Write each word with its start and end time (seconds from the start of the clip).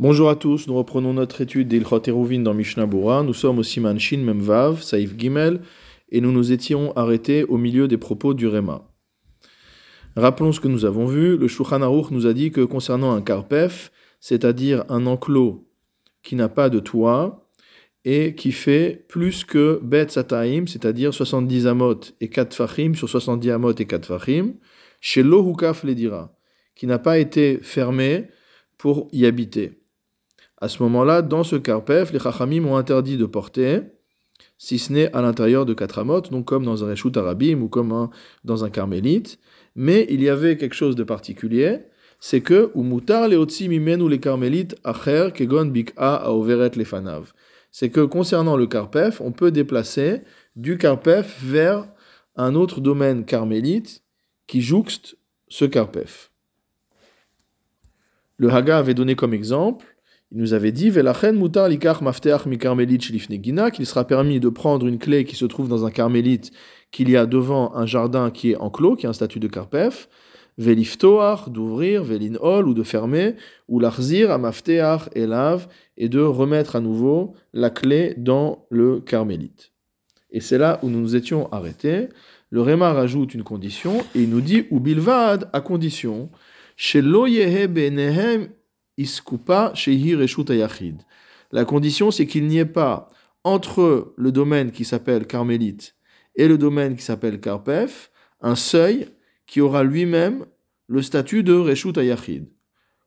Bonjour 0.00 0.28
à 0.28 0.34
tous, 0.34 0.66
nous 0.66 0.74
reprenons 0.74 1.14
notre 1.14 1.40
étude 1.40 1.68
d'Ilchot 1.68 2.02
Eruvin 2.08 2.40
dans 2.40 2.52
Mishnah 2.52 2.86
Bura. 2.86 3.22
Nous 3.22 3.32
sommes 3.32 3.60
au 3.60 3.62
Siman 3.62 3.96
Shin 4.00 4.24
Memvav, 4.24 4.82
Saïf 4.82 5.16
Gimel, 5.16 5.60
et 6.08 6.20
nous 6.20 6.32
nous 6.32 6.50
étions 6.50 6.92
arrêtés 6.96 7.44
au 7.44 7.58
milieu 7.58 7.86
des 7.86 7.96
propos 7.96 8.34
du 8.34 8.48
Réma. 8.48 8.82
Rappelons 10.16 10.50
ce 10.50 10.58
que 10.58 10.66
nous 10.66 10.84
avons 10.84 11.06
vu. 11.06 11.36
Le 11.36 11.46
Shulchan 11.46 11.80
Aruch 11.80 12.10
nous 12.10 12.26
a 12.26 12.32
dit 12.32 12.50
que 12.50 12.62
concernant 12.62 13.12
un 13.12 13.22
karpef, 13.22 13.92
c'est-à-dire 14.18 14.84
un 14.88 15.06
enclos 15.06 15.64
qui 16.24 16.34
n'a 16.34 16.48
pas 16.48 16.70
de 16.70 16.80
toit 16.80 17.48
et 18.04 18.34
qui 18.34 18.50
fait 18.50 19.04
plus 19.08 19.44
que 19.44 19.78
Bet 19.80 20.08
Sataim, 20.08 20.66
c'est-à-dire 20.66 21.14
70 21.14 21.68
amot 21.68 22.00
et 22.20 22.28
4 22.28 22.52
fachim 22.52 22.94
sur 22.94 23.08
70 23.08 23.48
amot 23.48 23.74
et 23.78 23.86
4 23.86 24.06
fachim, 24.06 24.54
chez 25.00 25.22
Lohukaf 25.22 25.84
Ledira, 25.84 26.36
qui 26.74 26.88
n'a 26.88 26.98
pas 26.98 27.20
été 27.20 27.60
fermé 27.62 28.26
pour 28.76 29.06
y 29.12 29.24
habiter. 29.24 29.83
À 30.64 30.68
ce 30.68 30.82
moment-là, 30.84 31.20
dans 31.20 31.44
ce 31.44 31.56
karpef, 31.56 32.10
les 32.10 32.18
chachamim 32.18 32.64
ont 32.64 32.78
interdit 32.78 33.18
de 33.18 33.26
porter, 33.26 33.82
si 34.56 34.78
ce 34.78 34.94
n'est 34.94 35.12
à 35.12 35.20
l'intérieur 35.20 35.66
de 35.66 35.74
quatre 35.74 35.98
amotes, 35.98 36.32
donc 36.32 36.46
comme 36.46 36.64
dans 36.64 36.82
un 36.82 36.88
reshut 36.88 37.14
arabim 37.18 37.60
ou 37.60 37.68
comme 37.68 38.08
dans 38.44 38.64
un 38.64 38.70
carmélite. 38.70 39.38
Mais 39.76 40.06
il 40.08 40.22
y 40.22 40.30
avait 40.30 40.56
quelque 40.56 40.74
chose 40.74 40.96
de 40.96 41.04
particulier, 41.04 41.80
c'est 42.18 42.40
que 42.40 42.72
umutar 42.74 43.28
leotzi 43.28 43.68
ou 43.68 44.08
les 44.08 44.20
carmélites 44.20 44.74
acher 44.84 45.32
kegon 45.34 45.66
bik'a 45.66 46.14
aoveret 46.14 46.70
lefanav. 46.76 47.34
C'est 47.70 47.90
que 47.90 48.00
concernant 48.00 48.56
le 48.56 48.66
karpef, 48.66 49.20
on 49.20 49.32
peut 49.32 49.50
déplacer 49.50 50.22
du 50.56 50.78
karpef 50.78 51.42
vers 51.44 51.86
un 52.36 52.54
autre 52.54 52.80
domaine 52.80 53.26
carmélite 53.26 54.02
qui 54.46 54.62
jouxte 54.62 55.18
ce 55.46 55.66
karpef. 55.66 56.30
Le 58.38 58.48
Haga 58.48 58.78
avait 58.78 58.94
donné 58.94 59.14
comme 59.14 59.34
exemple 59.34 59.93
il 60.34 60.40
nous 60.40 60.52
avait 60.52 60.72
dit 60.72 60.90
mutar 60.90 61.70
qu'il 63.70 63.86
sera 63.86 64.04
permis 64.04 64.40
de 64.40 64.48
prendre 64.48 64.86
une 64.86 64.98
clé 64.98 65.24
qui 65.24 65.36
se 65.36 65.44
trouve 65.44 65.68
dans 65.68 65.86
un 65.86 65.92
carmélite 65.92 66.50
qu'il 66.90 67.08
y 67.08 67.16
a 67.16 67.24
devant 67.24 67.72
un 67.76 67.86
jardin 67.86 68.32
qui 68.32 68.50
est 68.50 68.56
enclos, 68.56 68.96
qui 68.96 69.06
est 69.06 69.08
un 69.08 69.12
statut 69.12 69.38
de 69.38 69.46
karpef, 69.46 70.08
veliftoar, 70.58 71.50
d'ouvrir, 71.50 72.02
velinol, 72.02 72.66
ou 72.66 72.74
de 72.74 72.82
fermer, 72.82 73.36
ou 73.68 73.78
l'arzir 73.78 74.32
à 74.32 74.38
mafteach 74.38 75.08
elav, 75.14 75.68
et 75.96 76.08
de 76.08 76.20
remettre 76.20 76.74
à 76.74 76.80
nouveau 76.80 77.34
la 77.52 77.70
clé 77.70 78.14
dans 78.16 78.66
le 78.70 78.98
carmélite. 78.98 79.70
Et 80.32 80.40
c'est 80.40 80.58
là 80.58 80.80
où 80.82 80.90
nous 80.90 80.98
nous 81.00 81.14
étions 81.14 81.48
arrêtés. 81.52 82.08
Le 82.50 82.60
Réma 82.60 82.92
rajoute 82.92 83.34
une 83.34 83.44
condition, 83.44 84.00
et 84.16 84.22
il 84.22 84.30
nous 84.30 84.40
dit, 84.40 84.66
ou 84.72 84.80
bilvad, 84.80 85.48
à 85.52 85.60
condition, 85.60 86.28
iskupa 88.96 89.72
La 91.52 91.64
condition, 91.64 92.10
c'est 92.10 92.26
qu'il 92.26 92.46
n'y 92.46 92.58
ait 92.58 92.64
pas 92.64 93.08
entre 93.44 94.14
le 94.16 94.32
domaine 94.32 94.70
qui 94.70 94.84
s'appelle 94.84 95.26
Carmélite 95.26 95.96
et 96.36 96.48
le 96.48 96.58
domaine 96.58 96.96
qui 96.96 97.02
s'appelle 97.02 97.40
Karpef 97.40 98.10
un 98.40 98.56
seuil 98.56 99.08
qui 99.46 99.60
aura 99.60 99.84
lui-même 99.84 100.46
le 100.88 101.02
statut 101.02 101.42
de 101.42 101.54
Reshut 101.54 101.96
Ayachid. 101.96 102.46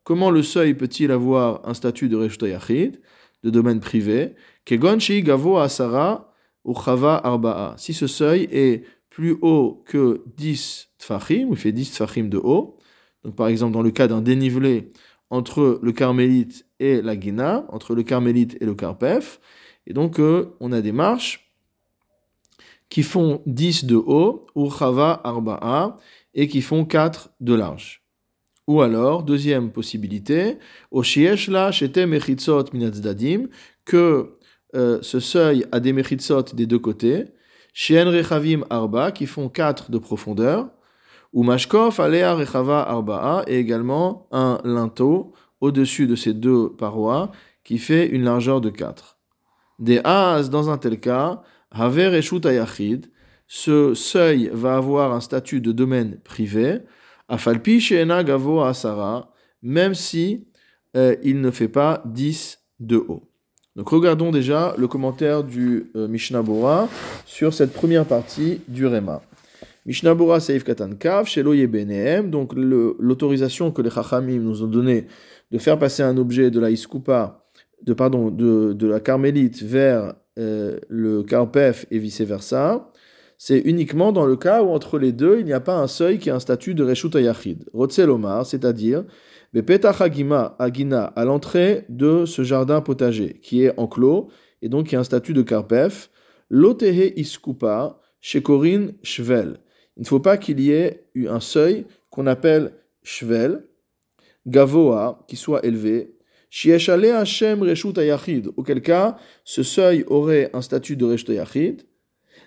Comment 0.04 0.32
le 0.32 0.44
seuil 0.44 0.74
peut-il 0.74 1.12
avoir 1.12 1.68
un 1.68 1.74
statut 1.74 2.10
de 2.10 2.16
Reshut 2.16 2.44
Ayachid, 2.44 3.02
de 3.44 3.50
domaine 3.50 3.80
privé 3.80 4.36
Kegon 4.66 4.98
Gavo 4.98 5.58
Asara 5.58 6.34
Arba'a. 6.66 7.76
Si 7.78 7.94
ce 7.94 8.08
seuil 8.08 8.48
est 8.52 8.84
plus 9.10 9.38
haut 9.42 9.84
que 9.86 10.24
10 10.36 10.90
tfachim, 11.00 11.48
il 11.52 11.58
fait 11.58 11.72
10 11.72 11.92
tfachim 11.92 12.26
de 12.26 12.38
haut, 12.38 12.78
donc 13.24 13.36
par 13.36 13.48
exemple 13.48 13.74
dans 13.74 13.82
le 13.82 13.92
cas 13.92 14.08
d'un 14.08 14.22
dénivelé 14.22 14.92
entre 15.30 15.80
le 15.82 15.92
carmélite 15.92 16.66
et 16.80 17.02
la 17.02 17.16
guina, 17.16 17.66
entre 17.70 17.96
le 17.96 18.04
carmélite 18.04 18.58
et 18.62 18.66
le 18.66 18.76
carpef. 18.76 19.40
Et 19.86 19.94
donc, 19.94 20.20
euh, 20.20 20.56
on 20.60 20.72
a 20.72 20.82
des 20.82 20.92
marches 20.92 21.52
qui 22.90 23.04
font 23.04 23.42
10 23.46 23.86
de 23.86 23.96
haut, 23.96 24.46
ou 24.56 24.70
chava 24.72 25.20
arba'a, 25.24 25.98
et 26.34 26.48
qui 26.48 26.62
font 26.62 26.86
4 26.86 27.32
de 27.42 27.54
large. 27.54 28.04
Ou 28.68 28.82
alors, 28.82 29.24
deuxième 29.24 29.72
possibilité, 29.72 30.58
shete 31.02 31.98
mechitzot 31.98 32.66
minatzdadim, 32.74 33.48
que 33.86 34.38
euh, 34.76 35.00
ce 35.02 35.20
seuil 35.20 35.66
a 35.72 35.80
des 35.80 35.94
mechitzot 35.94 36.54
des 36.54 36.66
deux 36.66 36.80
côtés, 36.80 37.26
shien 37.74 38.10
rechavim 38.10 38.66
arba, 38.70 39.12
qui 39.12 39.26
font 39.26 39.50
4 39.50 39.92
de 39.92 39.98
profondeur, 39.98 40.70
ou 41.34 41.44
mashkof 41.44 42.00
alea 42.00 42.34
rechava 42.36 42.82
arba'a, 42.82 43.44
et 43.48 43.58
également 43.60 44.28
un 44.32 44.60
linteau 44.64 45.34
au-dessus 45.62 46.08
de 46.08 46.16
ces 46.16 46.34
deux 46.34 46.70
parois 46.70 47.32
qui 47.64 47.78
fait 47.78 48.08
une 48.08 48.24
largeur 48.24 48.62
de 48.62 48.70
4. 48.70 49.18
Des 49.80 50.00
as, 50.04 50.50
dans 50.50 50.70
un 50.70 50.78
tel 50.78 51.00
cas, 51.00 51.42
haver 51.72 52.16
eshut 52.18 52.46
ayachid, 52.46 53.08
ce 53.48 53.94
seuil 53.94 54.50
va 54.54 54.78
avoir 54.78 55.14
un 55.14 55.22
statut 55.22 55.62
de 55.62 55.72
domaine 55.72 56.18
privé, 56.24 56.80
afalpi 57.28 57.80
sheena 57.80 58.24
gavo 58.24 58.62
asara, 58.62 59.32
même 59.62 59.94
si 59.94 60.48
euh, 60.96 61.16
il 61.24 61.42
ne 61.42 61.52
fait 61.52 61.68
pas 61.68 62.02
10 62.06 62.60
de 62.80 62.98
haut. 62.98 63.24
Donc 63.76 63.90
regardons 63.90 64.32
déjà 64.32 64.74
le 64.78 64.88
commentaire 64.88 65.44
du 65.44 65.92
euh, 65.96 66.08
Mishnah 66.08 66.42
Bora 66.42 66.90
sur 67.26 67.54
cette 67.54 67.74
première 67.74 68.06
partie 68.06 68.62
du 68.68 68.88
Réma. 68.88 69.22
Mishnabura 69.88 70.42
Seif 70.42 70.66
Katan 70.66 70.96
Kav, 71.00 71.28
Shelo 71.28 71.54
Yebenehem, 71.54 72.30
donc 72.30 72.52
l'autorisation 72.54 73.72
que 73.72 73.82
les 73.82 73.90
Chachamim 73.90 74.42
nous 74.42 74.62
ont 74.62 74.68
donnée 74.68 75.08
de 75.52 75.58
faire 75.58 75.80
passer 75.80 76.04
un 76.04 76.18
objet 76.18 76.52
de 76.52 76.60
la 76.60 76.70
Iskupa, 76.70 77.46
de, 77.84 77.94
pardon, 77.94 78.30
de, 78.30 78.74
de 78.74 78.88
la 78.88 79.00
Carmélite 79.00 79.64
vers 79.64 80.16
euh, 80.38 80.78
le 80.90 81.24
Karpef 81.24 81.86
et 81.90 82.00
vice-versa, 82.00 82.92
c'est 83.38 83.60
uniquement 83.60 84.12
dans 84.12 84.26
le 84.26 84.36
cas 84.36 84.62
où 84.62 84.72
entre 84.72 85.00
les 85.00 85.14
deux, 85.14 85.40
il 85.40 85.46
n'y 85.46 85.54
a 85.54 85.62
pas 85.62 85.78
un 85.78 85.88
seuil 85.88 86.18
qui 86.18 86.30
a 86.30 86.36
un 86.36 86.40
statut 86.40 86.74
de 86.74 86.84
Reshut 86.84 87.16
Ayachid. 87.16 87.64
Rotzelomar, 87.72 88.46
c'est-à-dire 88.46 89.06
Bepetach 89.54 90.02
Agima, 90.02 90.58
Agina, 90.60 91.06
à 91.16 91.24
l'entrée 91.24 91.86
de 91.88 92.26
ce 92.26 92.44
jardin 92.44 92.82
potager, 92.82 93.40
qui 93.42 93.64
est 93.64 93.74
enclos, 93.80 94.28
et 94.62 94.68
donc 94.68 94.88
qui 94.88 94.98
a 94.98 95.00
un 95.00 95.06
statut 95.06 95.34
de 95.34 95.44
Karpef, 95.44 96.10
Lotehe 96.50 97.14
Iskupa, 97.16 98.02
chez 98.20 98.42
Corinne 98.42 98.94
Shvel 99.04 99.60
il 99.98 100.02
ne 100.02 100.08
faut 100.08 100.20
pas 100.20 100.38
qu'il 100.38 100.60
y 100.60 100.72
ait 100.72 101.06
eu 101.16 101.28
un 101.28 101.40
seuil 101.40 101.86
qu'on 102.10 102.28
appelle 102.28 102.74
shvel, 103.04 103.66
gavoa, 104.46 105.26
qui 105.28 105.36
soit 105.36 105.66
élevé, 105.66 106.16
shieshale 106.50 107.06
Hashem 107.06 107.62
reshut 107.62 107.98
ayachid, 107.98 108.50
auquel 108.56 108.82
cas 108.82 109.18
ce 109.44 109.64
seuil 109.64 110.04
aurait 110.08 110.50
un 110.54 110.62
statut 110.62 110.96
de 110.96 111.06
reshut 111.06 111.30
ayachid, 111.30 111.84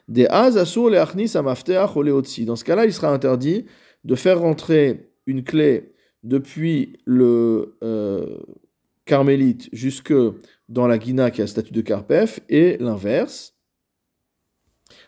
des 0.08 0.26
az 0.26 0.56
asur 0.56 0.90
leachnis 0.90 1.36
amafteach 1.36 1.96
oleotsi. 1.96 2.44
Dans 2.44 2.56
ce 2.56 2.64
cas-là, 2.64 2.84
il 2.84 2.92
sera 2.92 3.12
interdit 3.12 3.66
de 4.04 4.14
faire 4.14 4.40
rentrer 4.40 5.10
une 5.26 5.44
clé 5.44 5.92
depuis 6.22 6.98
le 7.04 7.76
euh, 7.82 8.38
carmélite 9.04 9.68
jusque 9.72 10.12
dans 10.68 10.86
la 10.86 10.98
guina 10.98 11.30
qui 11.30 11.40
a 11.40 11.44
le 11.44 11.48
statut 11.48 11.72
de 11.72 11.80
carpef 11.80 12.40
et 12.48 12.76
l'inverse. 12.78 13.54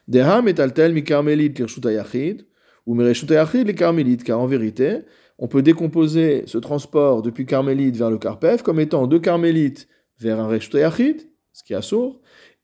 Deham 0.08 0.46
altel 0.48 0.92
mi 0.92 1.04
karmelit 1.04 1.54
yachid, 1.58 2.46
ou 2.86 3.00
yachid 3.00 3.30
les 3.30 3.74
carmélites, 3.74 4.24
car 4.24 4.40
en 4.40 4.46
vérité, 4.46 5.00
on 5.38 5.48
peut 5.48 5.62
décomposer 5.62 6.44
ce 6.46 6.58
transport 6.58 7.22
depuis 7.22 7.46
carmélite 7.46 7.96
vers 7.96 8.10
le 8.10 8.18
karpef 8.18 8.62
comme 8.62 8.80
étant 8.80 9.06
de 9.06 9.18
carmélite 9.18 9.88
vers 10.18 10.40
un 10.40 10.52
yachid, 10.56 11.28
ce 11.52 11.62
qui 11.62 11.72
est 11.72 11.76
assour, 11.76 12.20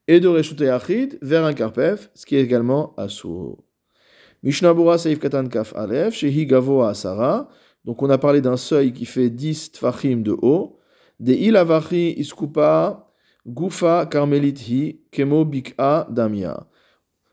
et 0.07 0.21
de 0.21 0.29
yachid 0.65 1.19
vers 1.23 1.45
un 1.45 1.53
karpef, 1.53 2.11
ce 2.15 2.27
qui 2.27 2.37
est 2.37 2.43
également 2.43 2.95
assour. 2.97 3.65
Mishnabura 4.43 4.99
Saif 4.99 5.19
Katan 5.19 5.49
Kaf 5.49 5.75
Alef, 5.75 6.15
Shehi 6.15 6.47
Gavo 6.47 6.83
Asara, 6.83 7.49
donc 7.85 8.03
on 8.03 8.11
a 8.11 8.19
parlé 8.19 8.41
d'un 8.41 8.57
seuil 8.57 8.93
qui 8.93 9.05
fait 9.05 9.31
10 9.31 9.73
tfachim 9.73 10.23
de 10.23 10.37
haut, 10.43 10.79
de 11.21 11.33
ilavachi 11.33 12.15
iskupa 12.19 13.11
gufa 13.47 14.07
karmelit 14.07 14.59
hi 14.69 15.01
kemo 15.11 15.45
bik'a 15.45 16.07
damia. 16.11 16.67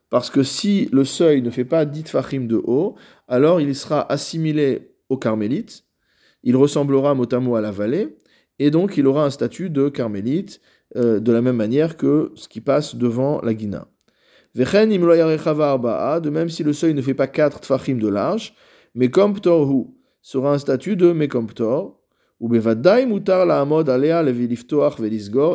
Parce 0.10 0.30
que 0.30 0.44
si 0.44 0.88
le 0.92 1.04
seuil 1.04 1.42
ne 1.42 1.50
fait 1.50 1.66
pas 1.66 1.86
dit 1.86 2.04
fachim 2.04 2.42
de 2.42 2.62
haut, 2.64 2.96
alors 3.28 3.60
il 3.60 3.76
sera 3.76 4.10
assimilé 4.12 4.92
au 5.10 5.18
carmélite, 5.18 5.84
il 6.44 6.56
ressemblera 6.56 7.16
mot 7.16 7.34
à 7.34 7.40
mot 7.40 7.56
à 7.56 7.62
la 7.62 7.72
vallée, 7.72 8.18
et 8.60 8.72
donc 8.72 8.98
il 8.98 9.08
aura 9.08 9.26
un 9.26 9.30
statut 9.30 9.70
de 9.70 9.90
carmélite 9.90 10.62
euh, 10.96 11.20
de 11.20 11.32
la 11.32 11.42
même 11.42 11.56
manière 11.56 11.98
que 11.98 12.32
ce 12.36 12.48
qui 12.48 12.62
passe 12.62 12.96
devant 12.96 13.42
la 13.42 13.54
guina. 13.54 13.88
De 14.54 16.30
même 16.30 16.50
si 16.50 16.64
le 16.64 16.72
seuil 16.72 16.94
ne 16.94 17.02
fait 17.02 17.14
pas 17.14 17.28
4 17.28 17.60
tfachim 17.60 17.98
de 17.98 18.08
large, 18.08 18.54
hu 18.96 19.10
sera 20.22 20.54
un 20.54 20.58
statut 20.58 20.96
de 20.96 21.12
mekomptor, 21.12 22.00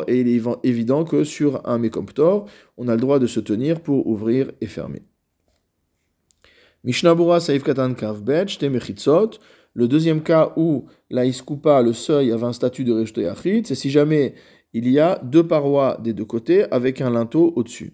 et 0.07 0.19
il 0.19 0.27
est 0.27 0.41
évident 0.63 1.03
que 1.03 1.23
sur 1.23 1.61
un 1.67 1.77
mekomptor, 1.77 2.47
on 2.77 2.87
a 2.87 2.95
le 2.95 3.01
droit 3.01 3.19
de 3.19 3.27
se 3.27 3.39
tenir 3.39 3.81
pour 3.81 4.07
ouvrir 4.07 4.51
et 4.61 4.67
fermer. 4.67 5.03
Mishnabura 6.83 7.39
saif 7.39 7.63
katan 7.63 7.93
kavbet, 7.93 8.45
Le 9.73 9.87
deuxième 9.87 10.21
cas 10.21 10.51
où 10.57 10.85
la 11.09 11.25
iskoupa, 11.25 11.81
le 11.81 11.93
seuil, 11.93 12.31
avait 12.31 12.45
un 12.45 12.53
statut 12.53 12.83
de 12.83 12.91
Reshut 12.91 13.17
Yachid, 13.17 13.67
c'est 13.67 13.75
si 13.75 13.89
jamais 13.89 14.33
il 14.73 14.89
y 14.89 14.99
a 14.99 15.19
deux 15.23 15.45
parois 15.45 15.97
des 16.03 16.13
deux 16.13 16.25
côtés 16.25 16.65
avec 16.71 17.01
un 17.01 17.11
linteau 17.11 17.53
au-dessus. 17.55 17.93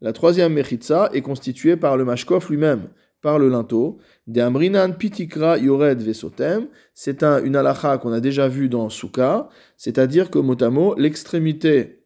La 0.00 0.12
troisième 0.12 0.52
mechitza 0.52 1.10
est 1.12 1.22
constituée 1.22 1.76
par 1.76 1.96
le 1.96 2.04
mashkof 2.04 2.48
lui-même, 2.48 2.88
par 3.22 3.38
le 3.38 3.48
linteau. 3.48 3.98
Amrinan 4.36 4.92
pitikra 4.92 5.56
yored 5.58 6.02
vesotem. 6.02 6.66
C'est 6.92 7.22
un, 7.22 7.42
une 7.42 7.56
halacha 7.56 7.96
qu'on 7.98 8.12
a 8.12 8.20
déjà 8.20 8.48
vu 8.48 8.68
dans 8.68 8.90
Souka, 8.90 9.48
c'est-à-dire 9.76 10.30
que 10.30 10.38
motamo, 10.38 10.94
l'extrémité 10.96 12.04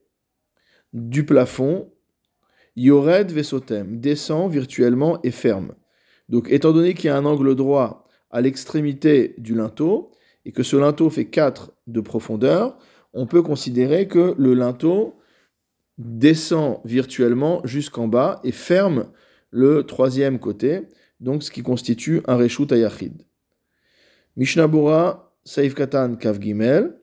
du 0.92 1.24
plafond, 1.24 1.90
yored 2.76 3.32
vesotem, 3.32 3.98
descend 3.98 4.52
virtuellement 4.52 5.18
et 5.22 5.32
ferme. 5.32 5.74
Donc, 6.28 6.48
étant 6.50 6.72
donné 6.72 6.94
qu'il 6.94 7.06
y 7.06 7.10
a 7.10 7.16
un 7.16 7.24
angle 7.24 7.54
droit 7.54 8.06
à 8.30 8.40
l'extrémité 8.40 9.34
du 9.38 9.54
linteau, 9.54 10.12
et 10.44 10.52
que 10.52 10.62
ce 10.62 10.76
linteau 10.76 11.10
fait 11.10 11.24
4 11.24 11.72
de 11.88 12.00
profondeur, 12.00 12.78
on 13.12 13.26
peut 13.26 13.42
considérer 13.42 14.06
que 14.06 14.34
le 14.38 14.54
linteau 14.54 15.16
descend 15.98 16.78
virtuellement 16.84 17.60
jusqu'en 17.64 18.06
bas 18.06 18.40
et 18.44 18.52
ferme 18.52 19.06
le 19.50 19.82
troisième 19.84 20.38
côté, 20.38 20.82
donc 21.20 21.42
ce 21.42 21.50
qui 21.50 21.62
constitue 21.62 22.22
un 22.26 22.36
reshut 22.36 22.70
ayachid. 22.72 23.22
Mishnabura 24.36 25.32
Saif 25.44 25.74
Katan 25.74 26.16
Kav 26.16 26.40
Gimel. 26.40 26.98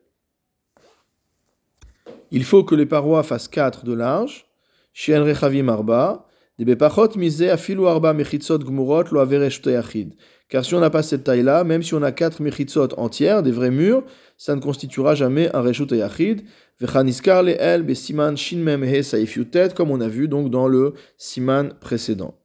Il 2.32 2.44
faut 2.44 2.64
que 2.64 2.76
les 2.76 2.86
parois 2.86 3.24
fassent 3.24 3.48
4 3.48 3.86
de 3.86 3.94
large. 3.94 4.46
Shien 4.94 5.24
Rechavim 5.24 5.70
Arba. 5.70 6.28
Ayachid. 9.66 10.14
Car 10.50 10.64
si 10.64 10.76
on 10.76 10.80
n'a 10.80 10.90
pas 10.92 11.02
cette 11.02 11.24
taille-là, 11.24 11.64
même 11.64 11.82
si 11.82 11.96
on 11.96 12.04
a 12.04 12.12
quatre 12.12 12.40
mechitzot 12.42 12.94
entières, 12.98 13.42
des 13.42 13.52
vrais 13.52 13.72
murs, 13.72 14.04
ça 14.38 14.56
ne 14.56 14.62
constituera 14.62 15.16
jamais 15.16 15.50
un 15.56 15.62
reshut 15.62 15.92
yachid. 15.92 16.44
Vechaniskar 16.80 17.42
le'el 17.42 17.82
besiman 17.82 18.38
shin 18.38 18.58
mem 18.58 18.84
he 18.84 19.02
saif 19.04 19.40
comme 19.74 19.90
on 19.90 20.00
a 20.00 20.08
vu 20.08 20.28
donc 20.28 20.52
dans 20.52 20.68
le 20.68 20.94
siman 21.18 21.74
précédent. 21.80 22.36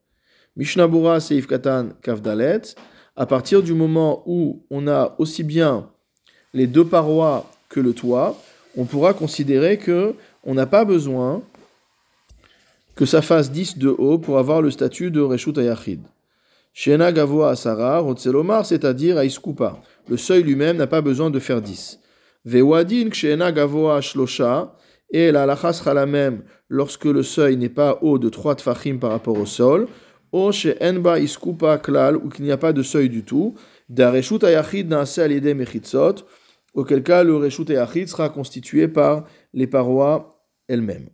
Mishnabura 0.58 1.20
seif 1.20 1.46
katan 1.46 1.90
kavdalet. 2.02 2.74
À 3.16 3.26
partir 3.26 3.62
du 3.62 3.74
moment 3.74 4.24
où 4.26 4.64
on 4.70 4.88
a 4.88 5.14
aussi 5.18 5.44
bien 5.44 5.88
les 6.52 6.66
deux 6.66 6.84
parois 6.84 7.46
que 7.68 7.78
le 7.78 7.92
toit, 7.92 8.36
on 8.76 8.84
pourra 8.84 9.14
considérer 9.14 9.78
que 9.78 10.14
on 10.44 10.54
n'a 10.54 10.66
pas 10.66 10.84
besoin 10.84 11.42
que 12.96 13.06
ça 13.06 13.22
fasse 13.22 13.52
10 13.52 13.78
de 13.78 13.88
haut 13.88 14.18
pour 14.18 14.38
avoir 14.38 14.60
le 14.60 14.72
statut 14.72 15.12
de 15.12 15.20
reshut 15.20 15.56
yachid. 15.56 16.00
Shena 16.74 17.12
Gavoa 17.12 17.50
Asara, 17.50 18.00
Rotzelomar, 18.00 18.66
c'est-à-dire 18.66 19.18
Aiskupa. 19.20 19.80
Le 20.08 20.16
seuil 20.16 20.42
lui-même 20.42 20.76
n'a 20.76 20.88
pas 20.88 21.00
besoin 21.00 21.30
de 21.30 21.38
faire 21.38 21.62
10. 21.62 22.00
Vewadin 22.44 23.10
Kshena 23.10 23.52
Gavoa 23.52 24.00
Shlosha, 24.00 24.74
et 25.10 25.30
la 25.30 25.44
halakha 25.44 25.72
sera 25.72 25.94
la 25.94 26.06
même 26.06 26.42
lorsque 26.68 27.04
le 27.04 27.22
seuil 27.22 27.56
n'est 27.56 27.68
pas 27.68 27.98
haut 28.02 28.18
de 28.18 28.28
3 28.28 28.56
tfachim 28.56 28.98
par 28.98 29.10
rapport 29.10 29.38
au 29.38 29.46
sol. 29.46 29.86
O 30.32 30.50
Enba 30.80 31.18
Iskupa 31.18 31.78
Klal, 31.78 32.16
ou 32.16 32.28
qu'il 32.28 32.44
n'y 32.44 32.52
a 32.52 32.56
pas 32.56 32.72
de 32.72 32.82
seuil 32.82 33.08
du 33.08 33.22
tout. 33.22 33.54
Dareshut 33.88 34.44
Ayachid 34.44 34.88
Naase 34.88 35.18
Alide 35.18 35.54
Mechitzot, 35.54 36.26
auquel 36.74 37.02
cas 37.02 37.24
le 37.24 37.36
Reshut 37.36 37.70
Ayachid 37.70 38.08
sera 38.08 38.28
constitué 38.28 38.88
par 38.88 39.24
les 39.54 39.66
parois 39.66 40.44
elles-mêmes. 40.68 41.08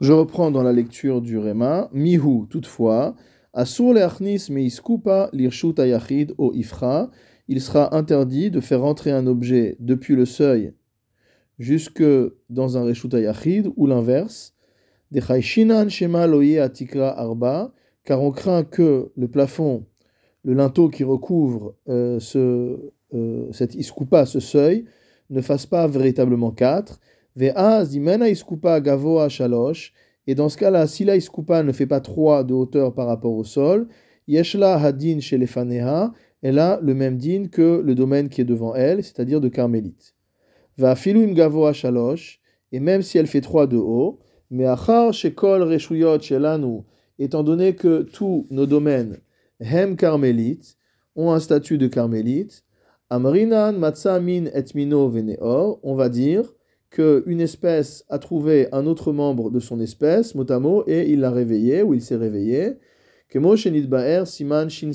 Je 0.00 0.12
reprends 0.12 0.50
dans 0.50 0.62
la 0.62 0.72
lecture 0.72 1.20
du 1.20 1.38
Réma. 1.38 1.88
Mihu, 1.92 2.46
toutefois, 2.48 3.16
Asur 3.52 3.94
leachnis 3.94 4.50
meiskupa 4.50 5.30
lirshut 5.32 5.80
ayachid 5.80 6.34
o 6.38 6.52
ifra. 6.54 7.10
Il 7.48 7.60
sera 7.60 7.96
interdit 7.96 8.50
de 8.50 8.60
faire 8.60 8.84
entrer 8.84 9.10
un 9.10 9.26
objet 9.26 9.76
depuis 9.80 10.14
le 10.14 10.26
seuil 10.26 10.74
jusque 11.58 12.04
dans 12.50 12.76
un 12.78 12.84
reshut 12.84 13.12
ayachid 13.14 13.72
ou 13.74 13.86
l'inverse. 13.86 14.54
Car 18.04 18.22
on 18.22 18.30
craint 18.30 18.64
que 18.64 19.10
le 19.16 19.28
plafond, 19.28 19.84
le 20.44 20.54
linteau 20.54 20.88
qui 20.88 21.04
recouvre 21.04 21.74
euh, 21.88 22.18
euh, 23.14 23.48
cette 23.52 23.74
iskupa, 23.74 24.26
ce 24.26 24.40
seuil, 24.40 24.84
ne 25.30 25.40
fasse 25.40 25.66
pas 25.66 25.86
véritablement 25.86 26.50
quatre. 26.50 27.00
Et 27.40 27.52
dans 30.34 30.48
ce 30.48 30.56
cas-là, 30.56 30.86
si 30.86 31.04
la 31.04 31.16
iskupa 31.16 31.62
ne 31.62 31.72
fait 31.72 31.86
pas 31.86 32.00
3 32.00 32.44
de 32.44 32.54
hauteur 32.54 32.94
par 32.94 33.06
rapport 33.06 33.34
au 33.34 33.44
sol, 33.44 33.88
yeshla 34.26 34.78
hadin 34.78 35.20
chez 35.20 35.38
elle 36.42 36.58
a 36.58 36.78
le 36.82 36.94
même 36.94 37.16
din 37.16 37.46
que 37.50 37.82
le 37.84 37.94
domaine 37.94 38.28
qui 38.28 38.40
est 38.40 38.44
devant 38.44 38.74
elle, 38.74 39.02
c'est-à-dire 39.02 39.40
de 39.40 39.48
carmélite. 39.48 40.14
Va 40.76 40.94
filuim 40.94 41.32
gavoa 41.32 41.72
shalosh, 41.72 42.40
et 42.70 42.80
même 42.80 43.02
si 43.02 43.18
elle 43.18 43.26
fait 43.26 43.40
3 43.40 43.66
de 43.66 43.76
haut, 43.76 44.20
mais 44.50 44.66
achar 44.66 45.12
shekol 45.12 45.62
reshuyot 45.62 46.20
shelanu, 46.20 46.82
étant 47.18 47.42
donné 47.42 47.74
que 47.74 48.02
tous 48.02 48.46
nos 48.50 48.66
domaines, 48.66 49.18
hem 49.60 49.96
carmélite, 49.96 50.76
ont 51.16 51.32
un 51.32 51.40
statut 51.40 51.78
de 51.78 51.88
carmélite, 51.88 52.64
amrinan 53.10 53.72
matzamin 53.72 54.46
etmino 54.52 55.08
veneor, 55.08 55.80
on 55.82 55.94
va 55.94 56.08
dire, 56.08 56.54
qu'une 56.90 57.40
espèce 57.40 58.04
a 58.08 58.18
trouvé 58.18 58.68
un 58.72 58.86
autre 58.86 59.12
membre 59.12 59.50
de 59.50 59.60
son 59.60 59.80
espèce, 59.80 60.34
mot 60.34 60.84
et 60.86 61.10
il 61.10 61.20
l'a 61.20 61.30
réveillé, 61.30 61.82
ou 61.82 61.94
il 61.94 62.00
s'est 62.00 62.16
réveillé, 62.16 62.78
Siman 63.30 64.70
Shin 64.70 64.92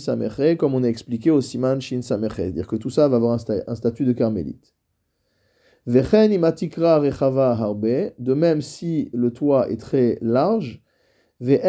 comme 0.57 0.73
on 0.73 0.83
a 0.83 0.87
expliqué 0.87 1.29
au 1.29 1.41
Siman 1.41 1.79
Shin 1.79 2.01
Sameche, 2.01 2.37
c'est-à-dire 2.37 2.67
que 2.67 2.75
tout 2.75 2.89
ça 2.89 3.07
va 3.07 3.17
avoir 3.17 3.33
un, 3.33 3.75
statut 3.75 4.05
de 4.05 4.13
carmélite. 4.13 4.73
Vechen 5.72 5.72
imatikra 5.72 5.72
rechava 5.72 5.72
harbe, 5.72 5.72
de 5.85 6.01
même 8.33 8.61
si 8.61 9.09
le 9.13 9.31
toit 9.31 9.69
est 9.69 9.79
très 9.79 10.17
large, 10.21 10.81
et 11.41 11.59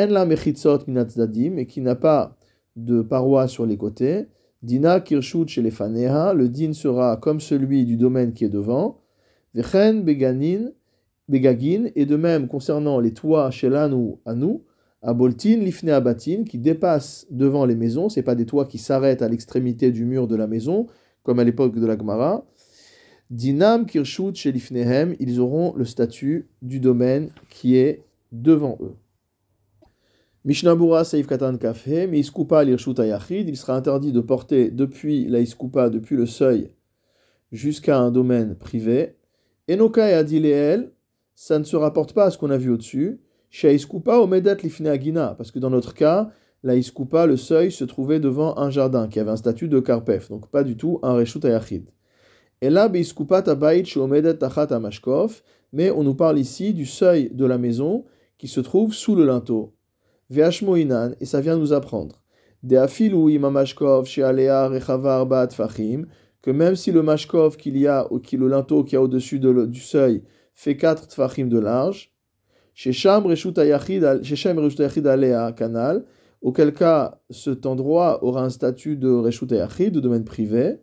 qui 1.67 1.81
n'a 1.81 1.95
pas 1.97 2.37
de 2.77 3.03
parois 3.03 3.49
sur 3.49 3.67
les 3.67 3.77
côtés, 3.77 4.29
dina 4.63 5.01
kirshut 5.01 5.49
chez 5.49 5.63
les 5.63 5.71
le 5.71 6.47
din 6.49 6.73
sera 6.73 7.17
comme 7.17 7.41
celui 7.41 7.85
du 7.85 7.97
domaine 7.97 8.33
qui 8.33 8.45
est 8.45 8.49
devant, 8.49 9.01
Vechen 9.55 10.03
beganin, 10.03 10.71
begagin, 11.29 11.91
et 11.95 12.07
de 12.07 12.17
même 12.17 12.49
concernant 12.49 12.99
les 13.01 13.13
toits 13.13 13.51
chez 13.51 13.69
l'Anou 13.69 14.21
à 14.25 14.35
nous, 14.35 14.65
à 15.03 15.13
Boltin, 15.13 15.57
lifne 15.59 15.91
abatin, 15.91 16.45
qui 16.45 16.59
dépassent 16.59 17.27
devant 17.31 17.67
les 17.67 17.77
maisons, 17.77 18.09
c'est 18.09 18.23
pas 18.23 18.35
des 18.35 18.47
toits 18.47 18.65
qui 18.65 18.79
s'arrêtent 18.79 19.23
à 19.23 19.29
l'extrémité 19.29 19.93
du 19.93 20.05
mur 20.07 20.27
de 20.27 20.35
la 20.35 20.47
maison, 20.47 20.87
comme 21.23 21.39
à 21.39 21.45
l'époque 21.45 21.79
de 21.79 21.87
la 21.87 21.97
Gemara. 21.97 22.45
Dinam 23.31 23.87
kirshut 23.87 24.35
chez 24.35 24.53
lifnehem, 24.53 25.17
ils 25.19 25.41
auront 25.41 25.75
le 25.77 25.85
statut 25.85 26.49
du 26.63 26.79
domaine 26.79 27.31
qui 27.49 27.77
est 27.77 28.05
devant 28.33 28.79
eux. 28.83 28.95
Mishnabura 30.45 31.05
Saif 31.05 31.27
Katan 31.27 31.57
Kafhe, 31.57 31.87
mais 31.87 32.21
Iskupa 32.21 32.65
l'Irshut 32.65 33.01
Ayachid, 33.01 33.49
il 33.49 33.57
sera 33.57 33.77
interdit 33.77 34.13
de 34.13 34.21
porter 34.21 34.71
depuis 34.71 35.27
la 35.27 35.41
Iskupa, 35.41 35.89
depuis 35.89 36.17
le 36.17 36.27
seuil, 36.27 36.71
jusqu'à 37.51 37.99
un 37.99 38.11
domaine 38.11 38.55
privé, 38.55 39.17
Enoka 39.71 40.11
et 40.11 40.13
Adileel, 40.13 40.93
ça 41.35 41.59
ne 41.59 41.65
se 41.65 41.77
rapporte 41.77 42.13
pas 42.13 42.27
à 42.27 42.31
ce 42.31 42.37
qu'on 42.37 42.51
a 42.51 42.59
vu 42.59 42.71
au-dessus. 42.71 43.21
Chez 43.49 43.75
Omedat 44.07 44.57
Lifne 44.57 44.99
parce 45.39 45.51
que 45.51 45.59
dans 45.59 45.71
notre 45.71 45.95
cas, 45.95 46.31
la 46.63 46.77
Iskupa, 46.77 47.27
le 47.27 47.39
seuil, 47.39 47.73
se 47.73 47.85
trouvait 47.85 48.21
devant 48.21 48.59
un 48.59 48.69
jardin 48.69 49.09
qui 49.09 49.21
avait 49.21 49.31
un 49.31 49.37
statut 49.37 49.69
de 49.69 49.81
Karpef, 49.81 50.29
donc 50.29 50.51
pas 50.51 50.65
du 50.65 50.77
tout 50.77 50.99
un 51.03 51.15
Reshut 51.15 51.45
Ayachid. 51.45 51.89
Et 52.61 52.71
là, 52.71 52.89
mais 55.73 55.91
on 55.91 56.05
nous 56.05 56.15
parle 56.15 56.39
ici 56.39 56.73
du 56.73 56.87
seuil 56.87 57.31
de 57.31 57.45
la 57.45 57.59
maison 57.59 58.05
qui 58.39 58.49
se 58.49 58.61
trouve 58.61 58.95
sous 58.95 59.15
le 59.17 59.27
linteau. 59.27 59.75
Veashmoinan, 60.31 61.13
et 61.21 61.27
ça 61.27 61.41
vient 61.41 61.57
nous 61.57 61.73
apprendre. 61.73 62.23
Que 66.43 66.51
même 66.51 66.77
si 66.77 66.93
le 66.93 67.03
mashkov 67.03 67.57
qu'il 67.57 67.77
y 67.77 67.87
a, 67.87 68.13
ou 68.13 68.19
qui, 68.19 68.37
le 68.37 68.49
linteau 68.49 68.85
qui 68.85 68.97
a 68.97 69.03
au-dessus 69.03 69.39
de, 69.39 69.67
du 69.67 69.81
seuil, 69.81 70.23
fait 70.55 70.77
4 70.77 71.09
tfachim 71.09 71.49
de 71.49 71.59
large, 71.59 72.15
chez 72.75 72.93
Shem 72.93 73.25
Reshut 73.27 73.59
Alea 73.59 75.53
Canal, 75.53 76.05
auquel 76.41 76.73
cas 76.73 77.21
cet 77.31 77.67
endroit 77.67 78.23
aura 78.25 78.43
un 78.45 78.51
statut 78.51 78.97
de 78.97 79.11
Reshut 79.11 79.47
de 79.47 80.01
domaine 80.01 80.25
privé, 80.25 80.79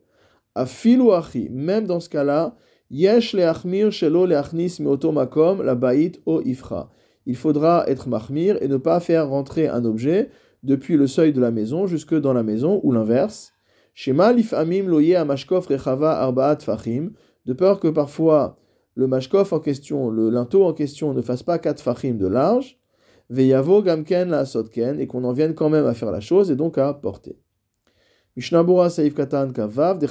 même 1.50 1.86
dans 1.86 2.00
ce 2.00 2.10
cas-là, 2.10 2.56
Yesh 2.94 3.34
leachmir 3.34 3.90
shelo 3.92 4.26
leachnis 4.26 4.82
meotomakom 4.82 5.62
la 5.64 5.76
bait 5.76 6.12
o 6.26 6.42
ifra. 6.42 6.90
Il 7.26 7.38
faudra 7.38 7.86
être 7.88 8.10
mahmir 8.10 8.58
et 8.62 8.68
ne 8.68 8.76
pas 8.76 9.00
faire 9.00 9.30
rentrer 9.30 9.70
un 9.70 9.86
objet 9.86 10.30
depuis 10.64 10.98
le 10.98 11.08
seuil 11.08 11.32
de 11.32 11.40
la 11.40 11.52
maison 11.52 11.88
jusque 11.88 12.20
dans 12.20 12.34
la 12.34 12.44
maison, 12.44 12.82
ou 12.84 12.92
l'inverse. 12.92 13.54
Shema 13.94 14.34
lifamim 14.34 14.88
loye 14.88 15.16
amashkov 15.16 15.68
rechava 15.68 16.20
arbaat 16.20 16.58
fachim, 16.60 17.12
de 17.46 17.54
peur 17.54 17.80
que 17.80 17.88
parfois 17.88 18.58
le 18.96 19.08
mashkov 19.08 19.54
en 19.54 19.60
question, 19.62 20.10
le 20.10 20.30
linteau 20.30 20.66
en 20.66 20.74
question, 20.74 21.14
ne 21.14 21.22
fasse 21.22 21.44
pas 21.44 21.60
quatre 21.60 21.82
fachim 21.82 22.16
de 22.16 22.28
large. 22.28 22.78
Veyavo 23.30 23.82
gamken 23.82 24.30
la 24.30 24.44
sotken, 24.44 25.00
et 25.00 25.08
qu'on 25.08 25.24
en 25.24 25.32
vienne 25.32 25.56
quand 25.56 25.70
même 25.70 25.86
à 25.86 25.94
faire 25.94 26.12
la 26.12 26.20
chose 26.20 26.52
et 26.52 26.58
donc 26.58 26.78
à 26.78 26.94
porter. 26.94 27.40
Mishnabura 28.38 28.90
saif 28.90 29.14
katan 29.14 29.52
kavav, 29.52 30.00
de 30.00 30.08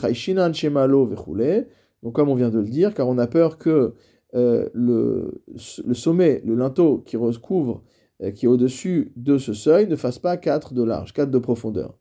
shemalo 0.52 1.06
vechule. 1.06 1.68
Donc, 2.02 2.14
comme 2.14 2.28
on 2.28 2.34
vient 2.34 2.50
de 2.50 2.58
le 2.58 2.68
dire, 2.68 2.94
car 2.94 3.08
on 3.08 3.18
a 3.18 3.26
peur 3.26 3.58
que 3.58 3.94
euh, 4.34 4.68
le, 4.72 5.42
le, 5.84 5.94
sommet, 5.94 6.40
le 6.44 6.54
linteau 6.54 6.98
qui 6.98 7.16
recouvre, 7.16 7.82
euh, 8.22 8.30
qui 8.30 8.46
est 8.46 8.48
au-dessus 8.48 9.12
de 9.16 9.38
ce 9.38 9.52
seuil, 9.52 9.88
ne 9.88 9.96
fasse 9.96 10.18
pas 10.18 10.36
4 10.36 10.72
de 10.72 10.82
large, 10.82 11.12
4 11.12 11.30
de 11.30 11.38
profondeur. 11.38 11.98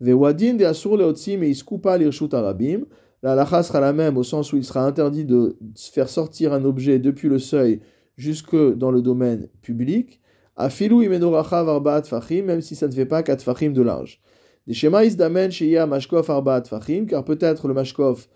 Vewadin 0.00 0.54
de 0.54 0.64
asur 0.64 0.96
leotzim 0.96 1.42
et 1.42 1.50
iskupa 1.50 1.98
lirshut 1.98 2.32
arabim. 2.34 2.86
La 3.22 3.32
halacha 3.32 3.62
sera 3.62 3.80
la 3.80 3.92
même 3.92 4.16
au 4.16 4.22
sens 4.22 4.52
où 4.52 4.56
il 4.56 4.64
sera 4.64 4.86
interdit 4.86 5.26
de 5.26 5.58
faire 5.76 6.08
sortir 6.08 6.54
un 6.54 6.64
objet 6.64 6.98
depuis 6.98 7.28
le 7.28 7.38
seuil 7.38 7.80
jusque 8.16 8.56
dans 8.56 8.90
le 8.90 9.02
domaine 9.02 9.48
public. 9.60 10.20
Afilu 10.56 11.04
imenoracha 11.04 11.62
varbaat 11.62 12.02
fachim, 12.04 12.44
même 12.44 12.62
si 12.62 12.74
ça 12.74 12.88
ne 12.88 12.92
fait 12.92 13.06
pas 13.06 13.22
4 13.22 13.42
fachim 13.42 13.70
de 13.70 13.82
large. 13.82 14.20
Des 14.66 14.74
schémas 14.74 15.04
isdamen 15.04 15.50
sheya 15.50 15.86
mashkof 15.86 16.28
arbaat 16.30 16.64
fachim, 16.64 17.06
car 17.06 17.24
peut-être 17.24 17.68
le 17.68 17.74
mashkof 17.74 18.28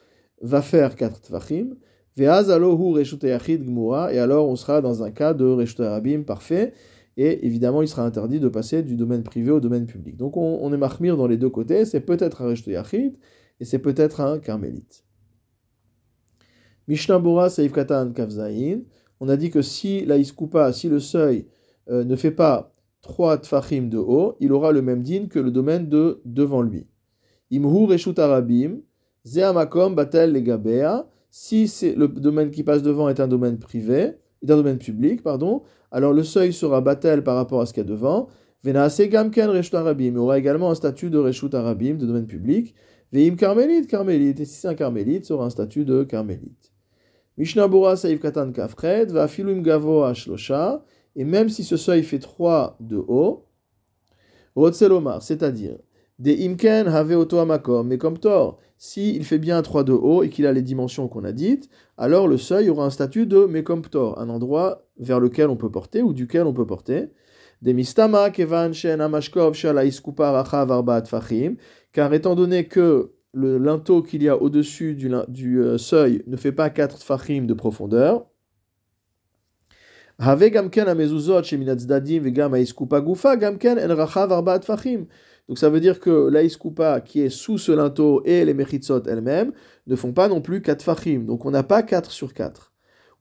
va 0.42 0.62
faire 0.62 0.96
4 0.96 1.20
tfachim. 1.20 1.76
Et 2.16 2.28
alors 2.28 2.78
on 4.48 4.56
sera 4.56 4.80
dans 4.80 5.02
un 5.02 5.10
cas 5.10 5.34
de 5.34 5.44
reshut 5.44 5.80
arabim 5.80 6.22
parfait. 6.22 6.72
Et 7.16 7.46
évidemment, 7.46 7.82
il 7.82 7.88
sera 7.88 8.04
interdit 8.04 8.40
de 8.40 8.48
passer 8.48 8.82
du 8.82 8.96
domaine 8.96 9.22
privé 9.22 9.50
au 9.50 9.60
domaine 9.60 9.86
public. 9.86 10.16
Donc 10.16 10.36
on, 10.36 10.72
est 10.72 10.76
marmire 10.76 11.16
dans 11.16 11.26
les 11.26 11.36
deux 11.36 11.50
côtés. 11.50 11.84
C'est 11.84 12.00
peut-être 12.00 12.42
un 12.42 12.46
reshut 12.46 12.68
yachid 12.68 13.16
et 13.60 13.64
c'est 13.64 13.78
peut-être 13.78 14.20
un 14.20 14.38
carmélite. 14.38 15.04
Mishnah 16.86 17.18
Bora 17.18 17.50
Saif 17.50 17.72
Katan 17.72 18.12
Kavzaïn. 18.12 18.82
On 19.20 19.28
a 19.28 19.36
dit 19.36 19.50
que 19.50 19.62
si 19.62 20.04
la 20.04 20.16
iskoupa, 20.16 20.72
si 20.72 20.88
le 20.88 20.98
seuil 21.00 21.46
euh, 21.88 22.04
ne 22.04 22.16
fait 22.16 22.32
pas 22.32 22.73
3 23.04 23.38
tfachim 23.38 23.88
de 23.88 23.98
haut, 23.98 24.36
il 24.40 24.52
aura 24.52 24.72
le 24.72 24.82
même 24.82 25.02
din 25.02 25.26
que 25.28 25.38
le 25.38 25.50
domaine 25.50 25.88
de 25.88 26.22
devant 26.24 26.62
lui. 26.62 26.86
Imhu 27.50 27.86
reshut 27.86 28.18
arabim. 28.18 28.80
Zeamakom 29.26 29.94
batel 29.94 30.32
legabea. 30.32 31.06
Si 31.30 31.68
le 31.96 32.08
domaine 32.08 32.50
qui 32.50 32.62
passe 32.62 32.82
devant 32.82 33.08
est 33.08 33.20
un 33.20 33.28
domaine 33.28 33.58
privé, 33.58 34.14
est 34.42 34.50
un 34.50 34.56
domaine 34.56 34.78
public, 34.78 35.22
pardon, 35.22 35.62
alors 35.90 36.12
le 36.12 36.22
seuil 36.22 36.52
sera 36.52 36.80
batel 36.80 37.24
par 37.24 37.36
rapport 37.36 37.60
à 37.60 37.66
ce 37.66 37.72
qu'il 37.72 37.82
y 37.82 37.86
a 37.86 37.88
devant. 37.88 38.28
Venaase 38.62 39.08
gamken 39.08 39.50
reshut 39.50 39.74
arabim. 39.74 40.12
Il 40.12 40.18
aura 40.18 40.38
également 40.38 40.70
un 40.70 40.74
statut 40.74 41.10
de 41.10 41.18
reshut 41.18 41.54
arabim, 41.54 41.94
de 41.94 42.06
domaine 42.06 42.26
public. 42.26 42.74
Veim 43.12 43.36
carmélite, 43.36 43.86
carmélite. 43.86 44.40
Et 44.40 44.44
si 44.44 44.54
c'est 44.54 44.68
un 44.68 44.74
carmélite, 44.74 45.30
aura 45.30 45.46
un 45.46 45.50
statut 45.50 45.84
de 45.84 46.04
carmélite. 46.04 46.72
Mishnah 47.36 47.68
Bora 47.68 47.96
Saïf 47.96 48.20
Katan 48.20 48.52
Kafred, 48.52 49.10
va 49.10 49.28
filum 49.28 49.60
gavo 49.62 50.12
shlosha. 50.14 50.84
Et 51.16 51.24
même 51.24 51.48
si 51.48 51.64
ce 51.64 51.76
seuil 51.76 52.02
fait 52.02 52.18
3 52.18 52.76
de 52.80 52.96
haut, 52.96 53.46
Rotselomar, 54.56 55.22
c'est-à-dire, 55.22 55.76
des 56.18 56.46
imken 56.46 56.86
have 56.86 57.10
oto 57.12 57.38
amakom, 57.38 57.90
s'il 58.76 59.24
fait 59.24 59.38
bien 59.38 59.62
3 59.62 59.84
de 59.84 59.92
haut 59.92 60.22
et 60.22 60.28
qu'il 60.28 60.46
a 60.46 60.52
les 60.52 60.62
dimensions 60.62 61.08
qu'on 61.08 61.24
a 61.24 61.32
dites, 61.32 61.68
alors 61.96 62.28
le 62.28 62.36
seuil 62.36 62.70
aura 62.70 62.84
un 62.86 62.90
statut 62.90 63.26
de 63.26 63.46
mekomptor, 63.46 64.18
un 64.18 64.28
endroit 64.28 64.86
vers 64.98 65.20
lequel 65.20 65.48
on 65.48 65.56
peut 65.56 65.70
porter 65.70 66.02
ou 66.02 66.12
duquel 66.12 66.46
on 66.46 66.52
peut 66.52 66.66
porter. 66.66 67.08
Car 71.92 72.12
étant 72.12 72.34
donné 72.34 72.64
que 72.66 73.12
le 73.32 73.58
linteau 73.58 74.02
qu'il 74.02 74.22
y 74.22 74.28
a 74.28 74.40
au-dessus 74.40 74.94
du, 74.94 75.10
du 75.28 75.60
euh, 75.60 75.78
seuil 75.78 76.22
ne 76.26 76.36
fait 76.36 76.52
pas 76.52 76.70
4 76.70 77.02
fachim 77.02 77.46
de 77.46 77.54
profondeur, 77.54 78.26
donc 85.48 85.58
ça 85.58 85.68
veut 85.68 85.80
dire 85.80 86.00
que 86.00 86.28
la 86.28 87.00
qui 87.00 87.20
est 87.20 87.28
sous 87.28 87.58
ce 87.58 87.72
linteau 87.72 88.22
et 88.24 88.44
les 88.44 88.54
mechitzot 88.54 89.02
elles-mêmes 89.06 89.52
ne 89.86 89.96
font 89.96 90.12
pas 90.12 90.28
non 90.28 90.40
plus 90.40 90.62
4 90.62 90.82
fachim. 90.82 91.24
Donc 91.26 91.44
on 91.44 91.50
n'a 91.50 91.64
pas 91.64 91.82
4 91.82 92.10
sur 92.10 92.32
4. 92.32 92.72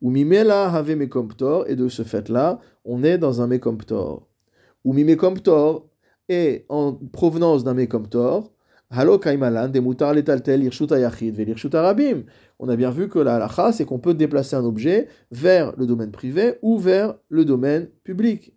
Ou 0.01 0.11
mimela 0.11 0.71
have 0.71 0.95
mekomptor, 0.95 1.65
et 1.67 1.75
de 1.75 1.87
ce 1.89 2.03
fait-là, 2.03 2.59
on 2.85 3.03
est 3.03 3.17
dans 3.17 3.41
un 3.41 3.47
mekomptor. 3.47 4.27
Ou 4.83 4.93
mimekomptor 4.93 5.87
est 6.29 6.65
en 6.69 6.93
provenance 6.93 7.63
d'un 7.63 7.73
mekomptor, 7.73 8.53
Halo 8.95 9.17
kaimalan 9.17 9.69
de 9.69 9.79
mutar 9.79 10.13
letaltel 10.13 10.63
yachid 10.63 11.73
arabim. 11.73 12.25
On 12.65 12.69
a 12.69 12.77
bien 12.77 12.91
vu 12.91 13.09
que 13.09 13.19
la 13.19 13.35
halacha, 13.35 13.73
c'est 13.73 13.83
qu'on 13.83 13.99
peut 13.99 14.13
déplacer 14.13 14.55
un 14.55 14.63
objet 14.63 15.09
vers 15.31 15.73
le 15.75 15.85
domaine 15.85 16.11
privé 16.11 16.53
ou 16.61 16.77
vers 16.77 17.15
le 17.27 17.43
domaine 17.43 17.89
public. 18.05 18.53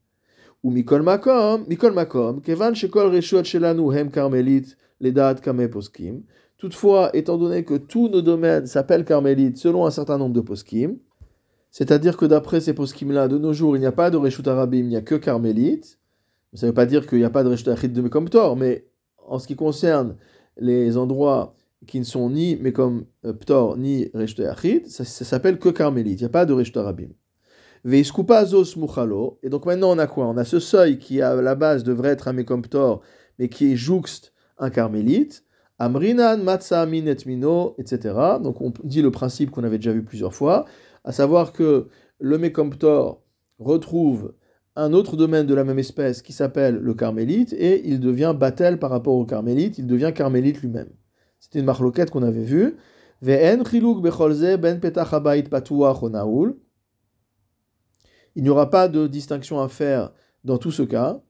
Ou 0.63 0.71
mikol 0.71 1.03
makom, 1.03 1.65
mikol 1.67 1.91
makom, 1.91 2.39
kevan 2.41 2.77
shekol 2.79 3.11
reshuot 3.11 3.43
shelanu 3.43 3.91
hem 3.91 4.13
karmelit 4.15 4.77
ledat 5.01 5.43
kame 5.43 5.67
poskim. 5.69 6.21
Toutefois, 6.57 7.11
étant 7.17 7.37
donné 7.37 7.65
que 7.65 7.75
tous 7.75 8.09
nos 8.09 8.23
domaines 8.23 8.67
s'appellent 8.67 9.05
carmélites 9.05 9.57
selon 9.57 9.87
un 9.87 9.91
certain 9.91 10.19
nombre 10.19 10.35
de 10.35 10.41
poskim, 10.41 10.99
c'est-à-dire 11.73 12.17
que 12.17 12.27
d'après 12.27 12.61
ces 12.61 12.75
poskim-là, 12.75 13.27
de 13.27 13.39
nos 13.39 13.53
jours, 13.53 13.77
il 13.77 13.81
n'y 13.81 13.87
a 13.87 13.93
pas 13.93 14.11
de 14.11 14.19
reshut 14.19 14.47
arabim, 14.47 14.85
il 14.85 14.89
n'y 14.89 14.97
a 14.97 15.03
que 15.03 15.17
carmélites. 15.17 15.99
Ça 16.55 16.67
ne 16.67 16.71
veut 16.71 16.75
pas 16.75 16.87
dire 16.87 17.09
qu'il 17.09 17.19
n'y 17.19 17.25
a 17.25 17.31
pas 17.31 17.43
de 17.43 17.49
reshut 17.49 17.71
achid 17.71 17.93
de 17.93 18.03
Mekomtor, 18.03 18.55
mais 18.55 18.87
en 19.27 19.41
ce 19.41 19.49
qui 19.49 19.57
concerne 19.57 20.15
les 20.59 20.97
endroits 20.97 21.57
qui 21.87 21.99
ne 21.99 22.05
sont 22.05 22.31
ni 22.31 22.57
mais 22.57 22.73
euh, 22.79 23.33
Ptor 23.33 23.77
ni 23.77 24.09
Achid, 24.15 24.87
ça, 24.89 25.05
s'appelle 25.05 25.59
que 25.59 25.69
Carmélite, 25.69 26.21
il 26.21 26.25
n'y 26.25 26.27
a 26.27 26.31
pas 26.31 26.47
de 26.47 26.53
Reshte 26.53 26.77
Rabim. 26.77 27.11
Zos 27.85 28.77
Muchalo, 28.77 29.39
et 29.43 29.49
donc 29.49 29.67
maintenant 29.67 29.93
on 29.93 29.99
a 29.99 30.07
quoi? 30.07 30.27
On 30.27 30.37
a 30.37 30.45
ce 30.45 30.59
seuil 30.59 30.99
qui 30.99 31.23
à 31.23 31.35
la 31.37 31.55
base 31.55 31.85
devrait 31.85 32.11
être 32.11 32.29
un 32.29 32.33
Mekom 32.33 32.63
Ptor, 32.63 33.01
mais 33.39 33.49
qui 33.49 33.73
est 33.73 33.77
jouxte 33.77 34.33
un 34.59 34.71
Carmélite. 34.71 35.45
Amrinan, 35.79 36.39
Matsa, 36.39 36.87
Minet 36.87 37.17
Mino, 37.27 37.75
etc. 37.79 38.15
Donc 38.43 38.61
on 38.63 38.73
dit 38.83 39.03
le 39.03 39.11
principe 39.11 39.51
qu'on 39.51 39.63
avait 39.63 39.77
déjà 39.77 39.93
vu 39.93 40.03
plusieurs 40.03 40.35
fois, 40.35 40.65
à 41.05 41.13
savoir 41.13 41.53
que 41.53 41.89
le 42.19 42.39
Mekom 42.39 42.71
retrouve 43.59 44.33
un 44.75 44.93
autre 44.93 45.17
domaine 45.17 45.47
de 45.47 45.55
la 45.55 45.65
même 45.65 45.79
espèce 45.79 46.23
qui 46.23 46.33
s'appelle 46.33 46.77
le 46.77 46.95
carmélite, 46.95 47.53
et 47.55 47.87
il 47.89 48.01
devient 48.01 48.35
battel 48.39 48.79
par 48.79 48.91
rapport 48.91 49.15
au 49.15 49.25
carmélite, 49.25 49.79
il 49.79 49.87
devient 49.87 50.13
carmélite 50.15 50.61
lui-même. 50.61 50.91
C'était 51.47 51.61
une 51.61 51.67
marloquette 51.67 52.11
qu'on 52.11 52.25
avait 52.25 52.43
vue. 52.43 52.75
ben 53.23 53.63
Il 58.35 58.43
n'y 58.43 58.49
aura 58.49 58.69
pas 58.69 58.89
de 58.89 59.07
distinction 59.07 59.61
à 59.61 59.69
faire 59.69 60.13
dans 60.43 60.59
tout 60.59 60.73
ce 60.73 60.83
cas 60.83 61.23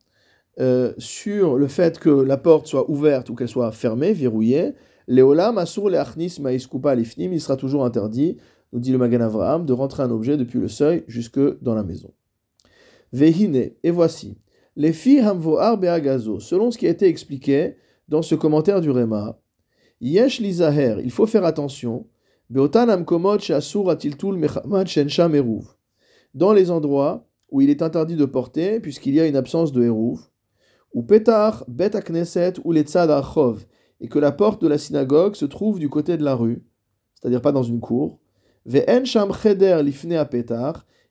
euh, 0.58 0.94
sur 0.96 1.58
le 1.58 1.66
fait 1.66 1.98
que 1.98 2.08
la 2.08 2.38
porte 2.38 2.66
soit 2.66 2.88
ouverte 2.88 3.28
ou 3.28 3.34
qu'elle 3.34 3.46
soit 3.46 3.72
fermée, 3.72 4.14
verrouillée. 4.14 4.72
Léolam 5.06 5.58
asur 5.58 5.90
leachnis 5.90 6.38
maïskupa 6.40 6.94
lifnim, 6.94 7.34
il 7.34 7.40
sera 7.40 7.58
toujours 7.58 7.84
interdit, 7.84 8.38
nous 8.72 8.80
dit 8.80 8.92
le 8.92 8.98
Magan 8.98 9.20
Avraham, 9.20 9.66
de 9.66 9.74
rentrer 9.74 10.02
un 10.02 10.10
objet 10.10 10.38
depuis 10.38 10.60
le 10.60 10.68
seuil 10.68 11.04
jusque 11.08 11.60
dans 11.60 11.74
la 11.74 11.82
maison. 11.82 12.14
Et 13.12 13.90
voici, 13.90 14.38
les 14.76 14.94
filles 14.94 15.22
selon 16.40 16.70
ce 16.70 16.78
qui 16.78 16.86
a 16.86 16.90
été 16.90 17.06
expliqué 17.06 17.76
dans 18.08 18.22
ce 18.22 18.34
commentaire 18.34 18.80
du 18.80 18.90
Réma, 18.90 19.38
yesh 20.00 20.40
lizaher, 20.40 20.96
il 21.02 21.10
faut 21.10 21.26
faire 21.26 21.44
attention, 21.44 22.06
dans 22.48 22.68
les 26.52 26.70
endroits 26.70 27.26
où 27.50 27.60
il 27.60 27.70
est 27.70 27.82
interdit 27.82 28.16
de 28.16 28.24
porter, 28.24 28.80
puisqu'il 28.80 29.14
y 29.14 29.20
a 29.20 29.26
une 29.26 29.36
absence 29.36 29.72
de 29.72 29.82
hérouv, 29.82 30.20
ou 30.94 31.02
petar 31.02 31.64
bet 31.68 31.96
akneset 31.96 32.54
ou 32.64 32.72
letzad 32.72 33.10
achov, 33.10 33.66
et 34.00 34.08
que 34.08 34.18
la 34.18 34.32
porte 34.32 34.62
de 34.62 34.68
la 34.68 34.78
synagogue 34.78 35.34
se 35.34 35.44
trouve 35.44 35.78
du 35.78 35.88
côté 35.88 36.16
de 36.16 36.24
la 36.24 36.34
rue, 36.34 36.64
c'est-à-dire 37.14 37.42
pas 37.42 37.52
dans 37.52 37.62
une 37.62 37.80
cour, 37.80 38.20
ve'en 38.64 39.04
sham 39.04 39.32
cheder 39.32 39.82
lifne 39.82 40.12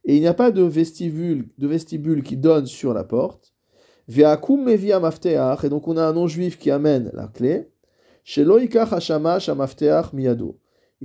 et 0.07 0.15
il 0.15 0.21
n'y 0.21 0.27
a 0.27 0.33
pas 0.33 0.51
de 0.51 0.61
vestibule, 0.61 2.23
qui 2.23 2.37
donne 2.37 2.67
sur 2.67 2.93
la 2.93 3.03
porte. 3.03 3.53
et 4.07 5.69
donc 5.69 5.87
on 5.87 5.97
a 5.97 6.05
un 6.05 6.13
non-juif 6.13 6.59
qui 6.59 6.69
amène 6.69 7.09
la 7.13 7.27
clé. 7.27 7.71
Il 8.27 8.43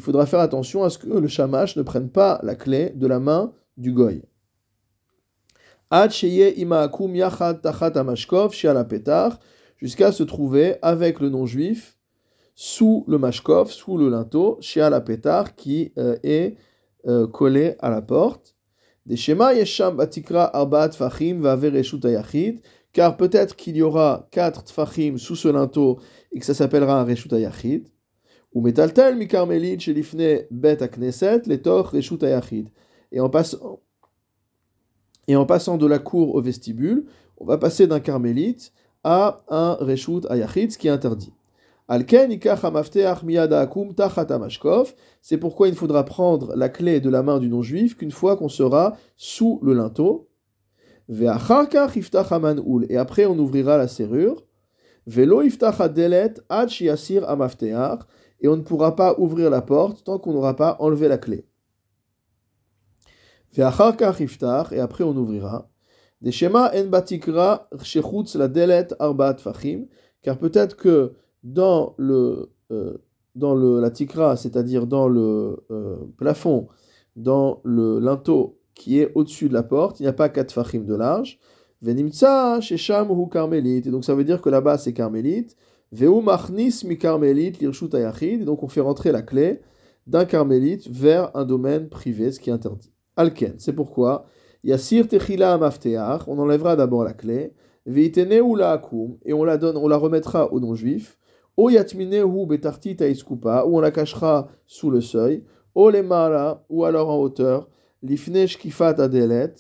faudra 0.00 0.26
faire 0.26 0.40
attention 0.40 0.84
à 0.84 0.90
ce 0.90 0.98
que 0.98 1.08
le 1.08 1.28
shamash 1.28 1.76
ne 1.76 1.82
prenne 1.82 2.08
pas 2.08 2.40
la 2.42 2.54
clé 2.54 2.92
de 2.94 3.06
la 3.06 3.20
main 3.20 3.52
du 3.76 3.92
goy. 3.92 4.22
Jusqu'à 9.76 10.12
se 10.12 10.22
trouver 10.22 10.76
avec 10.82 11.20
le 11.20 11.28
non-juif 11.28 11.98
sous 12.54 13.04
le 13.08 13.18
mashkov, 13.18 13.70
sous 13.70 13.98
le 13.98 14.08
linteau, 14.08 14.56
chez 14.60 14.80
la 14.80 15.00
pétar 15.00 15.54
qui 15.54 15.92
euh, 15.98 16.16
est 16.22 16.56
euh, 17.06 17.26
collé 17.26 17.76
à 17.80 17.90
la 17.90 18.02
porte. 18.02 18.56
Des 19.06 19.16
schémas 19.16 19.54
yesham 19.54 19.96
batikra 19.96 20.54
arbaat 20.54 20.92
fachim 20.92 21.40
va 21.40 21.58
car 22.92 23.16
peut-être 23.16 23.56
qu'il 23.56 23.76
y 23.76 23.82
aura 23.82 24.28
quatre 24.30 24.64
tfachim 24.64 25.16
sous 25.16 25.36
ce 25.36 25.48
linteau 25.48 25.98
et 26.32 26.38
que 26.38 26.46
ça 26.46 26.54
s'appellera 26.54 27.00
un 27.00 27.04
reshut 27.04 27.32
ayachid. 27.32 27.88
Ou 28.52 28.60
metaltel 28.60 29.16
mi 29.16 29.28
karmelin 29.28 29.78
shelifne 29.78 30.46
bet 30.50 30.82
akneset 30.82 31.46
letor 31.46 31.90
reshut 31.92 32.22
ayachid. 32.22 32.68
Et 33.12 33.20
en 33.20 33.30
passant 33.30 33.80
Et 35.28 35.37
en 35.37 35.46
passant 35.46 35.76
de 35.76 35.87
la 35.87 35.99
cour 35.99 36.34
au 36.34 36.40
vestibule, 36.42 37.06
on 37.38 37.44
va 37.44 37.58
passer 37.58 37.87
d'un 37.87 38.00
carmélite 38.00 38.72
à 39.04 39.42
un 39.49 39.75
reshut 39.75 40.26
ayachid, 40.28 40.72
ce 40.72 40.78
qui 40.78 40.88
est 40.88 40.90
interdit. 40.90 41.32
C'est 45.22 45.38
pourquoi 45.38 45.68
il 45.68 45.75
faudra 45.75 46.04
prendre 46.04 46.54
la 46.54 46.68
clé 46.68 47.00
de 47.00 47.10
la 47.10 47.22
main 47.25 47.40
du 47.40 47.49
non-juif 47.49 47.96
qu'une 47.96 48.12
fois 48.12 48.37
qu'on 48.37 48.49
sera 48.49 48.96
sous 49.16 49.58
le 49.62 49.72
linteau. 49.75 50.28
Et 51.08 51.26
après 52.96 53.26
on 53.26 53.38
ouvrira 53.38 53.76
la 53.76 53.88
serrure. 53.88 54.44
Et 58.42 58.49
on 58.49 58.57
ne 58.57 58.62
pourra 58.62 58.97
pas 58.97 59.14
ouvrir 59.19 59.50
la 59.50 59.62
porte 59.62 60.04
tant 60.04 60.19
qu'on 60.19 60.33
n'aura 60.33 60.57
pas 60.57 60.76
enlevé 60.80 61.09
la 61.09 61.19
clé. 61.19 61.47
Et 63.57 63.62
après 63.62 65.04
on 65.04 65.16
ouvrira. 65.16 65.71
Des 66.21 66.33
schémas 66.33 66.71
en 66.75 66.87
batikra 66.87 67.69
la 68.35 68.49
delet 68.49 68.88
arbaat 68.99 69.38
fachim, 69.38 69.87
car 70.23 70.38
peut-être 70.38 70.76
que 70.76 71.14
dans 71.42 71.95
le 71.97 72.52
euh, 72.71 72.99
dans 73.35 73.54
le 73.54 73.80
la 73.80 73.90
tikra, 73.90 74.37
c'est-à-dire 74.37 74.87
dans 74.87 75.09
le 75.09 75.64
euh, 75.71 75.97
plafond, 76.19 76.69
dans 77.16 77.61
le 77.64 77.99
linteau 78.00 78.61
qui 78.75 78.99
est 78.99 79.12
au-dessus 79.14 79.49
de 79.49 79.54
la 79.54 79.62
porte, 79.62 80.00
il 80.00 80.02
n'y 80.02 80.09
a 80.09 80.12
pas 80.12 80.28
quatre 80.28 80.52
fachim 80.52 80.80
de 80.80 80.95
large. 80.95 81.38
Venimtsa 81.82 82.60
shesham 82.60 83.10
hu 83.10 83.28
carmélite. 83.28 83.87
Et 83.87 83.90
donc 83.90 84.04
ça 84.04 84.14
veut 84.14 84.25
dire 84.25 84.40
que 84.40 84.50
là-bas 84.50 84.78
c'est 84.78 84.92
carmélite. 84.92 85.56
Veu 85.92 86.20
machnis 86.20 86.82
mi 86.84 86.99
carmélite 86.99 87.60
lirshut 87.60 87.94
ayachid. 87.94 88.42
Et 88.42 88.44
donc 88.44 88.62
on 88.62 88.68
fait 88.68 88.80
rentrer 88.80 89.12
la 89.12 89.22
clé 89.22 89.60
d'un 90.06 90.25
carmélite 90.25 90.88
vers 90.88 91.34
un 91.37 91.44
domaine 91.44 91.88
privé, 91.88 92.32
ce 92.32 92.40
qui 92.40 92.50
est 92.50 92.52
interdit. 92.52 92.92
Alken, 93.16 93.54
c'est 93.58 93.72
pourquoi? 93.72 94.26
Yassir 94.64 95.08
techila 95.08 95.56
mafteach, 95.56 96.22
on 96.26 96.38
enlèvera 96.38 96.76
d'abord 96.76 97.04
la 97.04 97.12
clé, 97.12 97.54
veitene 97.87 98.40
ou 98.40 98.56
la 98.56 98.72
akum, 98.72 99.16
et 99.25 99.32
on 99.32 99.44
la 99.44 99.56
donne, 99.56 99.76
on 99.76 99.88
la 99.88 99.96
remettra 99.96 100.52
au 100.52 100.60
non-juif, 100.60 101.16
o 101.56 101.70
yatmine 101.70 102.22
ou 102.22 102.46
betarti 102.46 102.96
taiskupa, 102.96 103.64
ou 103.66 103.78
on 103.78 103.80
la 103.80 103.90
cachera 103.90 104.49
sous 104.66 104.90
le 104.90 105.00
seuil, 105.00 105.44
o 105.75 105.90
lemala, 105.90 106.64
ou 106.68 106.84
alors 106.84 107.10
en 107.10 107.18
hauteur, 107.18 107.68
lifne 108.02 108.46
shkifat 108.46 109.00
adelet, 109.00 109.54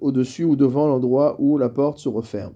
au-dessus 0.00 0.44
ou 0.44 0.56
devant 0.56 0.86
l'endroit 0.86 1.36
où 1.38 1.58
la 1.58 1.68
porte 1.68 1.98
se 1.98 2.08
referme. 2.08 2.54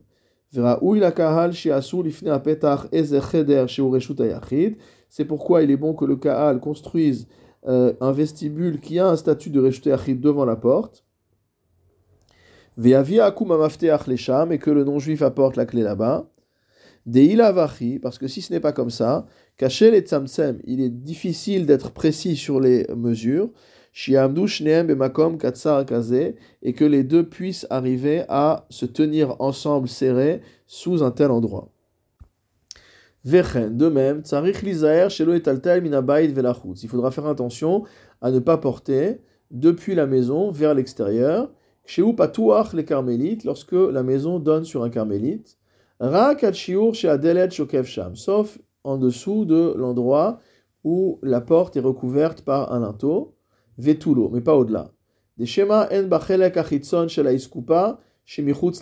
C'est 5.08 5.24
pourquoi 5.24 5.62
il 5.62 5.70
est 5.70 5.76
bon 5.76 5.94
que 5.94 6.04
le 6.04 6.16
kahal 6.16 6.60
construise 6.60 7.26
euh, 7.66 7.92
un 8.00 8.12
vestibule 8.12 8.80
qui 8.80 8.98
a 8.98 9.08
un 9.08 9.16
statut 9.16 9.50
de 9.50 9.60
reshut 9.60 10.20
devant 10.20 10.44
la 10.44 10.56
porte 10.56 11.04
et 12.78 12.90
que 14.58 14.70
le 14.70 14.84
non-juif 14.84 15.22
apporte 15.22 15.56
la 15.56 15.66
clé 15.66 15.82
là-bas. 15.82 16.28
parce 18.02 18.18
que 18.18 18.28
si 18.28 18.42
ce 18.42 18.52
n'est 18.52 18.60
pas 18.60 18.72
comme 18.72 18.90
ça, 18.90 19.26
caché 19.56 19.90
les 19.90 20.00
tzamtsem, 20.00 20.60
il 20.64 20.80
est 20.80 20.90
difficile 20.90 21.66
d'être 21.66 21.90
précis 21.92 22.36
sur 22.36 22.60
les 22.60 22.86
mesures. 22.96 23.50
Et 26.62 26.72
que 26.72 26.84
les 26.84 27.04
deux 27.04 27.28
puissent 27.28 27.66
arriver 27.70 28.24
à 28.28 28.66
se 28.70 28.86
tenir 28.86 29.36
ensemble 29.40 29.88
serrés 29.88 30.40
sous 30.66 31.02
un 31.02 31.10
tel 31.10 31.30
endroit. 31.30 31.68
de 33.24 33.88
même, 33.88 34.22
il 36.82 36.88
faudra 36.88 37.10
faire 37.10 37.26
attention 37.26 37.84
à 38.20 38.30
ne 38.30 38.38
pas 38.38 38.56
porter 38.58 39.20
depuis 39.50 39.94
la 39.94 40.06
maison 40.06 40.50
vers 40.50 40.74
l'extérieur, 40.74 41.50
chez 41.84 42.02
Upatouach 42.02 42.72
les 42.72 42.84
carmélites, 42.84 43.44
lorsque 43.44 43.72
la 43.72 44.02
maison 44.02 44.38
donne 44.38 44.64
sur 44.64 44.82
un 44.82 44.90
carmélite, 44.90 45.58
Rak 46.00 46.44
chez 46.52 47.08
Adelet 47.08 47.50
Sham, 47.50 48.16
sauf 48.16 48.58
en 48.82 48.96
dessous 48.96 49.44
de 49.44 49.74
l'endroit 49.76 50.40
où 50.84 51.20
la 51.22 51.40
porte 51.40 51.76
est 51.76 51.80
recouverte 51.80 52.42
par 52.42 52.72
un 52.72 52.80
linteau, 52.80 53.36
Mais 54.32 54.40
pas 54.40 54.56
au-delà. 54.56 54.92
Des 55.38 55.46
schémas 55.46 55.88
En 55.92 56.04
Bachelek 56.04 56.56
Achitson 56.56 57.06
Iskupa, 57.06 58.00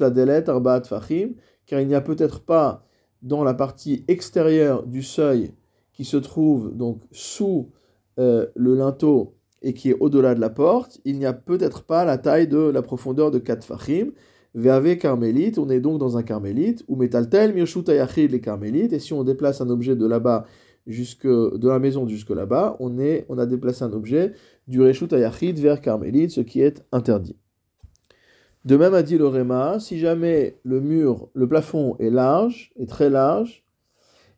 la 0.01 0.11
Delet 0.11 0.49
Arbaat 0.49 0.83
Fachim, 0.85 1.31
car 1.67 1.81
il 1.81 1.89
n'y 1.89 1.95
a 1.95 2.01
peut-être 2.01 2.41
pas 2.41 2.87
dans 3.23 3.45
la 3.45 3.55
partie 3.55 4.05
extérieure 4.09 4.87
du 4.87 5.03
seuil 5.03 5.53
qui 5.93 6.05
se 6.05 6.17
trouve 6.17 6.75
donc 6.75 7.03
sous 7.13 7.71
euh, 8.19 8.47
le 8.57 8.75
linteau 8.75 9.37
et 9.63 9.75
qui 9.75 9.91
est 9.91 9.97
au-delà 10.01 10.35
de 10.35 10.41
la 10.41 10.51
porte, 10.51 11.01
il 11.05 11.19
n'y 11.19 11.27
a 11.27 11.33
peut-être 11.33 11.85
pas 11.85 12.05
la 12.05 12.19
taille 12.19 12.49
de 12.49 12.59
la 12.59 12.83
profondeur 12.83 13.31
de 13.31 13.39
4 13.39 13.65
fachim. 13.65 14.13
Ve'ave 14.55 14.97
carmélite, 14.97 15.59
on 15.59 15.69
est 15.69 15.81
donc 15.81 15.99
dans 15.99 16.17
un 16.17 16.23
carmélite, 16.23 16.85
ou 16.89 16.97
metaltel 16.97 17.53
ayachid 17.53 18.31
les 18.31 18.41
carmélites, 18.41 18.93
et 18.93 18.99
si 18.99 19.13
on 19.13 19.23
déplace 19.23 19.61
un 19.61 19.69
objet 19.69 19.95
de 19.95 20.07
là-bas 20.07 20.45
jusque 20.87 21.27
de 21.27 21.69
la 21.69 21.79
maison 21.79 22.07
jusque 22.07 22.31
là-bas, 22.31 22.77
on, 22.81 22.99
est, 22.99 23.27
on 23.29 23.39
a 23.39 23.47
déplacé 23.47 23.85
un 23.85 23.93
objet 23.93 24.33
du 24.69 24.81
reshut 24.81 25.13
ayachid 25.13 25.59
vers 25.59 25.81
carmélite, 25.81 26.31
ce 26.31 26.41
qui 26.41 26.61
est 26.61 26.85
interdit. 26.93 27.37
De 28.65 28.77
même 28.77 28.93
a 28.93 29.03
dit 29.03 29.17
le 29.17 29.27
Réma, 29.27 29.81
si 29.81 29.99
jamais 29.99 30.59
le 30.65 30.81
mur, 30.81 31.29
le 31.33 31.49
plafond 31.49 31.97
est 31.99 32.11
large, 32.11 32.73
est 32.79 32.89
très 32.89 33.09
large, 33.09 33.65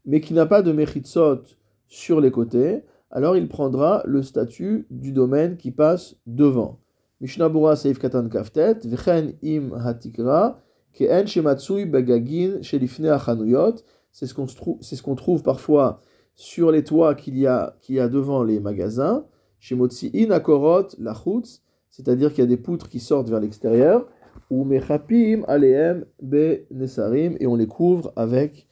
mais 0.05 0.21
qui 0.21 0.33
n'a 0.33 0.47
pas 0.47 0.63
de 0.63 0.73
mechitsot 0.73 1.43
sur 1.89 2.21
les 2.21 2.31
côtés, 2.31 2.83
alors 3.11 3.37
il 3.37 3.49
prendra 3.49 4.03
le 4.07 4.23
statut 4.23 4.87
du 4.91 5.13
domaine 5.13 5.57
qui 5.57 5.71
passe 5.71 6.17
devant. 6.27 6.79
Mishnabura 7.21 7.77
Seif 7.77 7.99
Katan 7.99 8.29
Kaftet, 8.29 8.81
Vchen 8.85 9.35
im 9.45 9.73
Hatikra, 9.75 10.61
Ke'en 10.93 11.27
Shematsui 11.27 11.87
Bagagin 11.87 12.63
Shelifne 12.63 13.07
Achanuyot, 13.07 13.77
c'est 14.13 14.27
ce 14.27 15.03
qu'on 15.03 15.15
trouve 15.15 15.43
parfois 15.43 16.01
sur 16.35 16.71
les 16.71 16.85
toits 16.85 17.15
qu'il 17.15 17.39
y 17.39 17.47
a, 17.47 17.77
qu'il 17.81 17.97
y 17.97 18.01
a 18.01 18.09
devant 18.09 18.43
les 18.43 18.61
magasins, 18.61 19.27
Shemotsi 19.59 20.11
In 20.15 20.31
Akorot 20.31 20.89
Lachutz, 20.99 21.63
c'est-à-dire 21.91 22.31
qu'il 22.31 22.41
y 22.41 22.47
a 22.47 22.49
des 22.49 22.57
poutres 22.57 22.89
qui 22.89 23.01
sortent 23.01 23.29
vers 23.29 23.41
l'extérieur, 23.41 24.09
ou 24.51 24.65
Mechapim 24.65 25.43
Aleem 25.47 26.05
Be 26.21 26.67
Nesarim, 26.71 27.37
et 27.41 27.47
on 27.47 27.55
les 27.55 27.67
couvre 27.67 28.13
avec 28.17 28.67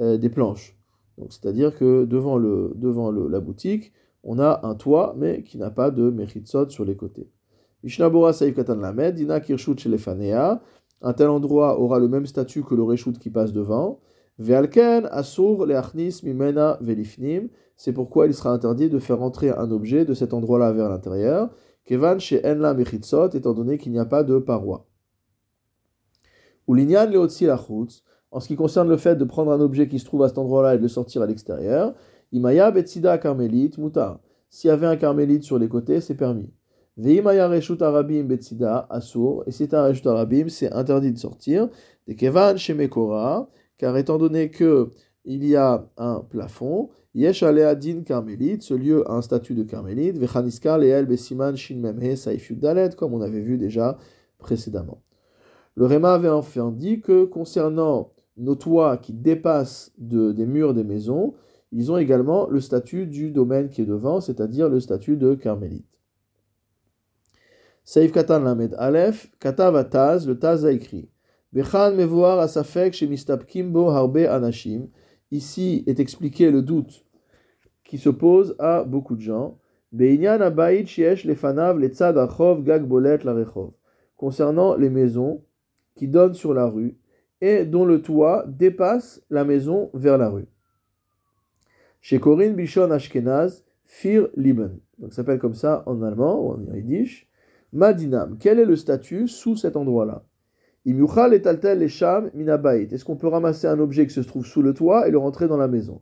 euh, 0.00 0.18
des 0.18 0.28
planches 0.28 0.76
c'est-à-dire 1.28 1.76
que 1.76 2.04
devant, 2.04 2.36
le, 2.36 2.72
devant 2.74 3.10
le, 3.10 3.28
la 3.28 3.40
boutique, 3.40 3.92
on 4.22 4.38
a 4.38 4.60
un 4.64 4.74
toit, 4.74 5.14
mais 5.16 5.42
qui 5.42 5.58
n'a 5.58 5.70
pas 5.70 5.90
de 5.90 6.10
mechitsot 6.10 6.68
sur 6.70 6.84
les 6.84 6.96
côtés. 6.96 7.30
Mishnabura 7.82 8.32
Saïf 8.32 8.54
Katan 8.54 8.76
Lamed, 8.76 9.14
Dina 9.14 9.40
Kirshut 9.40 9.78
Shelefanea, 9.78 10.62
un 11.02 11.12
tel 11.12 11.28
endroit 11.28 11.78
aura 11.78 11.98
le 11.98 12.08
même 12.08 12.26
statut 12.26 12.62
que 12.62 12.74
le 12.74 12.82
reshut 12.82 13.18
qui 13.18 13.30
passe 13.30 13.52
devant. 13.52 14.00
Velifnim, 14.38 15.08
c'est 17.76 17.92
pourquoi 17.92 18.26
il 18.26 18.34
sera 18.34 18.50
interdit 18.50 18.90
de 18.90 18.98
faire 18.98 19.22
entrer 19.22 19.50
un 19.50 19.70
objet 19.70 20.04
de 20.04 20.14
cet 20.14 20.34
endroit-là 20.34 20.72
vers 20.72 20.88
l'intérieur. 20.88 21.50
Kevan 21.84 22.18
chez 22.18 22.44
Enla 22.44 22.74
Mechitsot, 22.74 23.30
étant 23.30 23.54
donné 23.54 23.78
qu'il 23.78 23.92
n'y 23.92 23.98
a 23.98 24.04
pas 24.04 24.24
de 24.24 24.38
paroi. 24.38 24.86
Ulinyan 26.68 27.06
Leotzi 27.06 27.46
Lachutz, 27.46 28.02
en 28.32 28.40
ce 28.40 28.48
qui 28.48 28.56
concerne 28.56 28.88
le 28.88 28.96
fait 28.96 29.16
de 29.16 29.24
prendre 29.24 29.52
un 29.52 29.60
objet 29.60 29.86
qui 29.86 29.98
se 29.98 30.04
trouve 30.04 30.22
à 30.24 30.28
cet 30.28 30.38
endroit-là 30.38 30.74
et 30.74 30.78
de 30.78 30.82
le 30.82 30.88
sortir 30.88 31.22
à 31.22 31.26
l'extérieur, 31.26 31.94
Imaya 32.32 32.70
Betsida 32.70 33.16
Carmélite, 33.18 33.78
Muta. 33.78 34.20
S'il 34.50 34.68
y 34.68 34.72
avait 34.72 34.86
un 34.86 34.96
carmélite 34.96 35.44
sur 35.44 35.58
les 35.58 35.68
côtés, 35.68 36.00
c'est 36.00 36.14
permis. 36.14 36.50
Veimaya 36.96 37.46
Reshut 37.48 37.80
Arabim 37.82 38.24
Betsida, 38.24 38.86
Asur. 38.90 39.44
Et 39.46 39.50
si 39.50 39.64
c'est 39.64 39.74
un 39.74 39.84
Reshut 39.84 40.06
Arabim, 40.06 40.48
c'est 40.48 40.72
interdit 40.72 41.12
de 41.12 41.18
sortir. 41.18 41.68
De 42.08 42.14
Kevan 42.14 42.56
Shemekora, 42.56 43.48
car 43.78 43.96
étant 43.96 44.18
donné 44.18 44.50
que 44.50 44.90
il 45.24 45.44
y 45.44 45.56
a 45.56 45.88
un 45.96 46.20
plafond, 46.20 46.90
Yesh 47.14 47.42
Din 47.42 48.02
Carmélite, 48.02 48.62
ce 48.62 48.74
lieu 48.74 49.10
a 49.10 49.14
un 49.14 49.22
statut 49.22 49.54
de 49.54 49.64
carmélite, 49.64 50.18
Vechaniska 50.18 50.78
Leel 50.78 51.06
Besiman 51.06 51.56
Shin 51.56 51.78
Memhe 51.78 52.14
Saifud 52.14 52.60
Dalet, 52.60 52.90
comme 52.90 53.14
on 53.14 53.20
avait 53.20 53.40
vu 53.40 53.58
déjà 53.58 53.98
précédemment. 54.38 55.02
Le 55.74 55.86
Réma 55.86 56.14
avait 56.14 56.28
enfin 56.28 56.70
dit 56.70 57.00
que 57.00 57.24
concernant 57.24 58.12
nos 58.36 58.54
toits 58.54 58.98
qui 58.98 59.12
dépassent 59.12 59.92
des 59.98 60.46
murs 60.46 60.74
des 60.74 60.84
maisons, 60.84 61.34
ils 61.72 61.90
ont 61.90 61.96
également 61.96 62.48
le 62.48 62.60
statut 62.60 63.06
du 63.06 63.30
domaine 63.30 63.68
qui 63.68 63.82
est 63.82 63.86
devant, 63.86 64.20
c'est-à-dire 64.20 64.68
le 64.68 64.78
statut 64.78 65.16
de 65.16 65.34
carmélite. 65.34 65.86
Saif 67.84 68.12
Katan 68.12 68.40
Lamed 68.40 68.74
Aleph, 68.78 69.30
Katav 69.40 69.88
Taz, 69.88 70.26
le 70.26 70.38
Taz 70.38 70.64
a 70.64 70.72
écrit 70.72 71.08
Ici 75.30 75.84
est 75.86 76.00
expliqué 76.00 76.50
le 76.50 76.62
doute 76.62 77.06
qui 77.84 77.98
se 77.98 78.08
pose 78.08 78.56
à 78.58 78.84
beaucoup 78.84 79.16
de 79.16 79.20
gens. 79.20 79.58
Concernant 84.16 84.76
les 84.76 84.90
maisons 84.90 85.44
qui 85.94 86.08
donnent 86.08 86.34
sur 86.34 86.52
la 86.52 86.66
rue 86.66 86.98
et 87.40 87.64
dont 87.64 87.84
le 87.84 88.02
toit 88.02 88.44
dépasse 88.48 89.22
la 89.30 89.44
maison 89.44 89.90
vers 89.94 90.18
la 90.18 90.28
rue. 90.28 90.48
Chez 92.00 92.18
Corinne 92.18 92.54
Bishon 92.54 92.90
Ashkenaz, 92.90 93.64
Fir 93.84 94.28
Liben. 94.36 94.78
Donc 94.98 95.12
ça 95.12 95.16
s'appelle 95.16 95.38
comme 95.38 95.54
ça 95.54 95.82
en 95.86 96.02
allemand 96.02 96.40
ou 96.40 96.52
en 96.52 96.74
yiddish. 96.74 97.28
Madinam, 97.72 98.36
quel 98.38 98.58
est 98.58 98.64
le 98.64 98.76
statut 98.76 99.28
sous 99.28 99.56
cet 99.56 99.76
endroit-là? 99.76 100.24
Est-ce 100.86 101.04
qu'on 103.04 103.16
peut 103.16 103.26
ramasser 103.26 103.66
un 103.66 103.80
objet 103.80 104.06
qui 104.06 104.14
se 104.14 104.20
trouve 104.20 104.46
sous 104.46 104.62
le 104.62 104.72
toit 104.72 105.08
et 105.08 105.10
le 105.10 105.18
rentrer 105.18 105.48
dans 105.48 105.56
la 105.56 105.66
maison? 105.66 106.00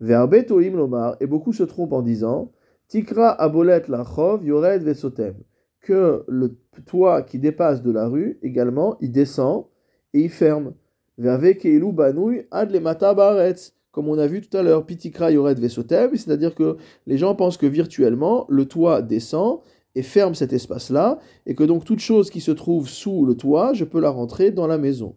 Verbe 0.00 0.44
toim 0.44 0.70
lomar, 0.70 1.16
et 1.20 1.26
beaucoup 1.26 1.52
se 1.52 1.62
trompent 1.62 1.92
en 1.92 2.02
disant 2.02 2.50
Tikra 2.88 3.30
abolet 3.30 3.84
lachov 3.86 4.44
yored 4.44 4.82
vesotem, 4.82 5.34
que 5.80 6.24
le 6.26 6.56
toit 6.84 7.22
qui 7.22 7.38
dépasse 7.38 7.82
de 7.82 7.92
la 7.92 8.08
rue, 8.08 8.38
également, 8.42 8.96
il 9.00 9.12
descend 9.12 9.66
et 10.14 10.20
il 10.20 10.30
ferme. 10.30 10.74
Verbe 11.16 11.54
keilu 11.54 11.92
banouy 11.92 12.46
ad 12.50 12.72
le 12.72 12.80
baretz, 12.80 13.74
comme 13.92 14.08
on 14.08 14.18
a 14.18 14.26
vu 14.26 14.40
tout 14.40 14.56
à 14.56 14.62
l'heure, 14.64 14.84
pitikra 14.84 15.30
yored 15.30 15.60
vesotem, 15.60 16.10
c'est-à-dire 16.16 16.56
que 16.56 16.76
les 17.06 17.18
gens 17.18 17.36
pensent 17.36 17.56
que 17.56 17.66
virtuellement, 17.66 18.46
le 18.48 18.66
toit 18.66 19.00
descend 19.00 19.60
ferme 20.02 20.34
cet 20.34 20.52
espace-là, 20.52 21.18
et 21.46 21.54
que 21.54 21.64
donc 21.64 21.84
toute 21.84 22.00
chose 22.00 22.30
qui 22.30 22.40
se 22.40 22.50
trouve 22.50 22.88
sous 22.88 23.24
le 23.24 23.34
toit, 23.34 23.72
je 23.72 23.84
peux 23.84 24.00
la 24.00 24.10
rentrer 24.10 24.50
dans 24.50 24.66
la 24.66 24.78
maison. 24.78 25.16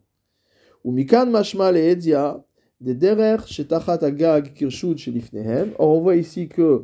Ou 0.83 0.91
mikan 0.91 1.27
mashma 1.27 1.71
le 1.71 1.95
des 2.81 2.95
derer 2.95 3.37
shetachat 3.45 3.99
agag 4.01 4.53
kirshut 4.53 4.97
shelifnehem. 4.97 5.71
On 5.77 6.01
voit 6.01 6.15
ici 6.15 6.47
que, 6.47 6.83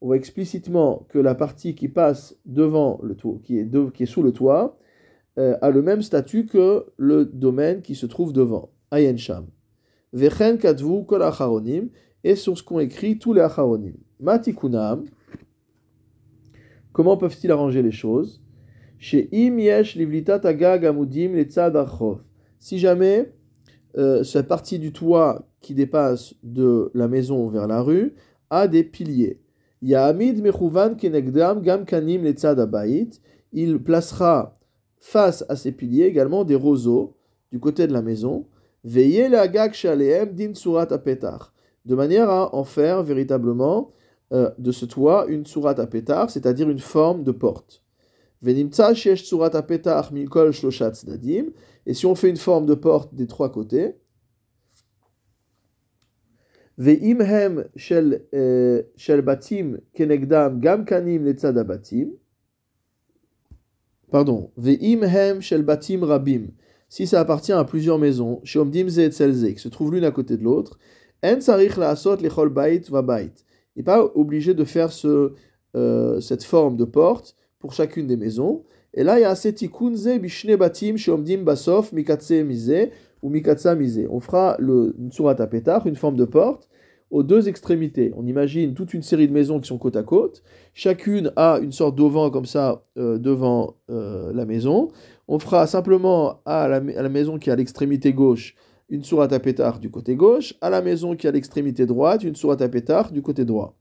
on 0.00 0.06
voit 0.06 0.16
explicitement 0.16 1.06
que 1.08 1.18
la 1.18 1.34
partie 1.34 1.74
qui 1.74 1.88
passe 1.88 2.36
devant 2.44 2.98
le 3.02 3.14
toit, 3.14 3.38
qui 3.44 3.58
est, 3.58 4.06
sous 4.06 4.22
le 4.22 4.32
toit, 4.32 4.76
euh, 5.38 5.56
a 5.62 5.70
le 5.70 5.82
même 5.82 6.02
statut 6.02 6.46
que 6.46 6.86
le 6.96 7.24
domaine 7.24 7.80
qui 7.82 7.94
se 7.94 8.06
trouve 8.06 8.32
devant. 8.32 8.70
Ayen 8.90 9.16
sham. 9.16 9.46
Vechen 10.12 10.58
kol 11.06 11.22
acharonim, 11.22 11.90
et 12.24 12.34
sur 12.34 12.58
ce 12.58 12.62
qu'ont 12.62 12.80
écrit 12.80 13.18
tous 13.18 13.32
les 13.32 13.42
acharonim. 13.42 13.94
Matikunam, 14.18 15.04
Comment 16.96 17.18
peuvent-ils 17.18 17.52
arranger 17.52 17.82
les 17.82 17.92
choses? 17.92 18.40
Chez 18.98 19.28
Si 22.58 22.78
jamais 22.78 23.32
euh, 23.98 24.24
cette 24.24 24.48
partie 24.48 24.78
du 24.78 24.94
toit 24.94 25.46
qui 25.60 25.74
dépasse 25.74 26.32
de 26.42 26.90
la 26.94 27.06
maison 27.06 27.48
vers 27.48 27.66
la 27.66 27.82
rue 27.82 28.14
a 28.48 28.66
des 28.66 28.82
piliers. 28.82 29.42
Gam 29.82 30.18
Il 33.52 33.82
placera 33.82 34.58
face 34.98 35.44
à 35.50 35.56
ces 35.56 35.72
piliers 35.72 36.04
également 36.04 36.44
des 36.44 36.54
roseaux 36.54 37.18
du 37.52 37.60
côté 37.60 37.86
de 37.86 37.92
la 37.92 38.00
maison. 38.00 38.46
Veillez 38.84 39.28
Shaleem 39.74 40.32
Din 40.32 40.54
Surat 40.54 40.90
Apetar. 40.90 41.52
De 41.84 41.94
manière 41.94 42.30
à 42.30 42.54
en 42.54 42.64
faire 42.64 43.02
véritablement 43.02 43.92
euh, 44.32 44.50
de 44.58 44.72
ce 44.72 44.84
toit 44.84 45.26
une 45.28 45.46
surat 45.46 45.78
à 45.78 45.86
pétar, 45.86 46.30
c'est-à-dire 46.30 46.68
une 46.68 46.78
forme 46.78 47.22
de 47.22 47.32
porte. 47.32 47.82
Et 51.86 51.94
si 51.94 52.06
on 52.06 52.14
fait 52.14 52.28
une 52.28 52.36
forme 52.36 52.66
de 52.66 52.74
porte 52.74 53.14
des 53.14 53.26
trois 53.26 53.50
côtés, 53.50 53.94
euh. 56.78 58.82
Pardon. 64.10 64.50
Si 66.88 67.06
ça 67.06 67.20
appartient 67.20 67.52
à 67.52 67.64
plusieurs 67.64 67.98
maisons, 67.98 68.40
qui 68.44 69.58
se 69.58 69.68
trouvent 69.68 69.94
l'une 69.94 70.04
à 70.04 70.10
côté 70.10 70.36
de 70.36 70.44
l'autre, 70.44 70.78
n'est 73.76 73.82
pas 73.82 74.10
obligé 74.14 74.54
de 74.54 74.64
faire 74.64 74.92
ce, 74.92 75.32
euh, 75.76 76.20
cette 76.20 76.44
forme 76.44 76.76
de 76.76 76.84
porte 76.84 77.36
pour 77.58 77.72
chacune 77.72 78.06
des 78.06 78.16
maisons. 78.16 78.64
Et 78.94 79.04
là, 79.04 79.18
il 79.18 79.22
y 79.22 79.24
a 79.24 79.34
Setikunze 79.34 80.08
bishne 80.20 80.56
batim 80.56 80.96
shomdim 80.96 81.44
basof 81.44 81.92
mikatse 81.92 82.42
mise 82.44 82.90
ou 83.22 83.28
mikatsa 83.28 83.74
mise. 83.74 84.06
On 84.10 84.20
fera 84.20 84.56
le 84.58 84.94
surat 85.10 85.34
petar, 85.34 85.86
une 85.86 85.96
forme 85.96 86.16
de 86.16 86.24
porte, 86.24 86.68
aux 87.10 87.22
deux 87.22 87.48
extrémités. 87.48 88.12
On 88.16 88.26
imagine 88.26 88.74
toute 88.74 88.94
une 88.94 89.02
série 89.02 89.28
de 89.28 89.32
maisons 89.32 89.60
qui 89.60 89.68
sont 89.68 89.78
côte 89.78 89.96
à 89.96 90.02
côte. 90.02 90.42
Chacune 90.72 91.30
a 91.36 91.58
une 91.62 91.72
sorte 91.72 91.96
d'auvent 91.96 92.30
comme 92.30 92.46
ça 92.46 92.84
euh, 92.98 93.18
devant 93.18 93.76
euh, 93.90 94.32
la 94.32 94.46
maison. 94.46 94.88
On 95.28 95.38
fera 95.38 95.66
simplement 95.66 96.40
à 96.46 96.68
la, 96.68 96.76
à 96.76 97.02
la 97.02 97.08
maison 97.08 97.38
qui 97.38 97.50
est 97.50 97.52
à 97.52 97.56
l'extrémité 97.56 98.12
gauche 98.12 98.54
une 98.88 99.02
sourate 99.02 99.32
à 99.32 99.40
pétard 99.40 99.78
du 99.80 99.90
côté 99.90 100.14
gauche, 100.14 100.54
à 100.60 100.70
la 100.70 100.82
maison 100.82 101.16
qui 101.16 101.26
est 101.26 101.30
à 101.30 101.32
l'extrémité 101.32 101.86
droite, 101.86 102.22
une 102.22 102.36
sourate 102.36 102.62
à 102.62 102.68
pétard 102.68 103.10
du 103.12 103.22
côté 103.22 103.44
droit. 103.44 103.76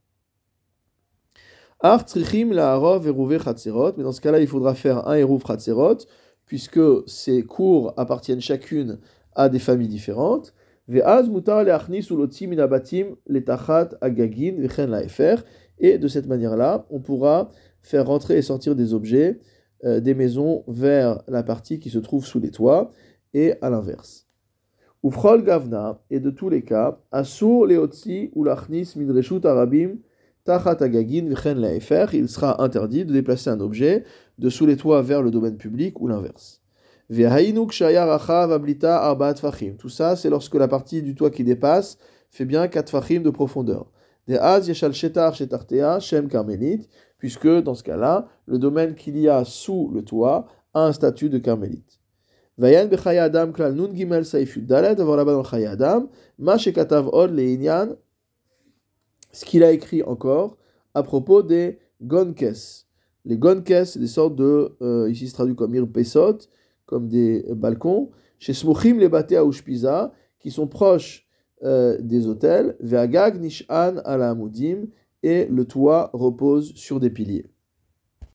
Ar 1.81 2.05
trichim 2.05 2.51
la 2.51 2.79
mais 2.79 4.03
dans 4.03 4.11
ce 4.11 4.21
cas-là, 4.21 4.39
il 4.39 4.47
faudra 4.47 4.73
faire 4.73 5.07
un 5.07 5.15
eruv 5.15 5.43
chatzerot, 5.45 5.97
puisque 6.45 6.79
ces 7.07 7.43
cours 7.43 7.93
appartiennent 7.97 8.41
chacune 8.41 8.99
à 9.35 9.49
des 9.49 9.59
familles 9.59 9.87
différentes. 9.87 10.53
Ve'az 10.87 11.29
mutar 11.29 11.63
le'achnis 11.63 12.07
ulotzim 12.09 12.47
minabatim 12.47 13.15
letachat 13.27 13.89
agagin 14.01 14.55
laefer, 14.87 15.35
et 15.77 15.97
de 15.97 16.07
cette 16.07 16.27
manière-là, 16.27 16.85
on 16.89 16.99
pourra 16.99 17.49
faire 17.81 18.07
rentrer 18.07 18.37
et 18.37 18.41
sortir 18.41 18.75
des 18.75 18.93
objets 18.93 19.39
euh, 19.83 19.99
des 19.99 20.13
maisons 20.13 20.63
vers 20.67 21.21
la 21.27 21.43
partie 21.43 21.79
qui 21.79 21.89
se 21.89 21.99
trouve 21.99 22.25
sous 22.25 22.39
les 22.39 22.51
toits, 22.51 22.91
et 23.33 23.55
à 23.61 23.69
l'inverse. 23.69 24.24
Ufrol 25.05 25.43
gavna, 25.43 26.01
et 26.09 26.19
de 26.19 26.31
tous 26.31 26.49
les 26.49 26.63
cas, 26.63 26.97
asur 27.11 27.67
ou 28.33 28.43
lachnis 28.43 28.93
midreshut 28.95 29.45
arabim 29.45 29.99
tachat 30.45 30.81
agagin 30.81 31.29
vchen 31.29 31.59
laefer, 31.59 32.07
il 32.13 32.27
sera 32.27 32.63
interdit 32.63 33.05
de 33.05 33.13
déplacer 33.13 33.51
un 33.51 33.59
objet 33.59 34.03
de 34.39 34.49
sous 34.49 34.65
les 34.65 34.77
toits 34.77 35.03
vers 35.03 35.21
le 35.21 35.29
domaine 35.29 35.57
public 35.57 36.01
ou 36.01 36.07
l'inverse. 36.07 36.63
Tout 39.77 39.89
ça, 39.89 40.15
c'est 40.15 40.29
lorsque 40.31 40.55
la 40.55 40.67
partie 40.67 41.03
du 41.03 41.13
toit 41.13 41.29
qui 41.29 41.43
dépasse 41.43 41.99
fait 42.31 42.45
bien 42.45 42.67
4 42.67 42.89
fachim 42.89 43.19
de 43.19 43.29
profondeur. 43.29 43.91
Shem 44.27 46.27
carmélite, 46.27 46.89
puisque 47.19 47.47
dans 47.47 47.75
ce 47.75 47.83
cas-là, 47.83 48.27
le 48.47 48.57
domaine 48.57 48.95
qu'il 48.95 49.19
y 49.19 49.29
a 49.29 49.45
sous 49.45 49.91
le 49.93 50.01
toit 50.01 50.47
a 50.73 50.83
un 50.83 50.93
statut 50.93 51.29
de 51.29 51.37
carmélite. 51.37 51.99
Ce 52.57 52.63
qu'il 59.43 59.63
a 59.63 59.71
écrit 59.71 60.03
encore 60.03 60.57
à 60.93 61.03
propos 61.03 61.43
des 61.43 61.79
gonkes. 62.01 62.45
Les 63.25 63.37
gonkes, 63.37 63.85
c'est 63.85 63.99
des 63.99 64.07
sortes 64.07 64.37
de, 64.37 64.73
euh, 64.81 65.11
ici 65.11 65.27
se 65.27 65.33
traduit 65.33 65.55
comme 65.55 65.75
irpesot, 65.75 66.37
comme 66.85 67.09
des 67.09 67.45
balcons, 67.49 68.11
chez 68.39 68.53
smuchim 68.53 68.99
les 68.99 69.09
bate 69.09 69.33
ushpiza, 69.33 70.13
qui 70.39 70.49
sont 70.49 70.67
proches 70.67 71.27
euh, 71.63 71.97
des 71.99 72.25
hôtels, 72.25 72.77
ve'agag 72.79 73.41
nishan 73.41 73.97
ala 74.05 74.29
amudim, 74.29 74.85
et 75.23 75.45
le 75.47 75.65
toit 75.65 76.09
repose 76.13 76.73
sur 76.75 77.01
des 77.01 77.09
piliers. 77.09 77.47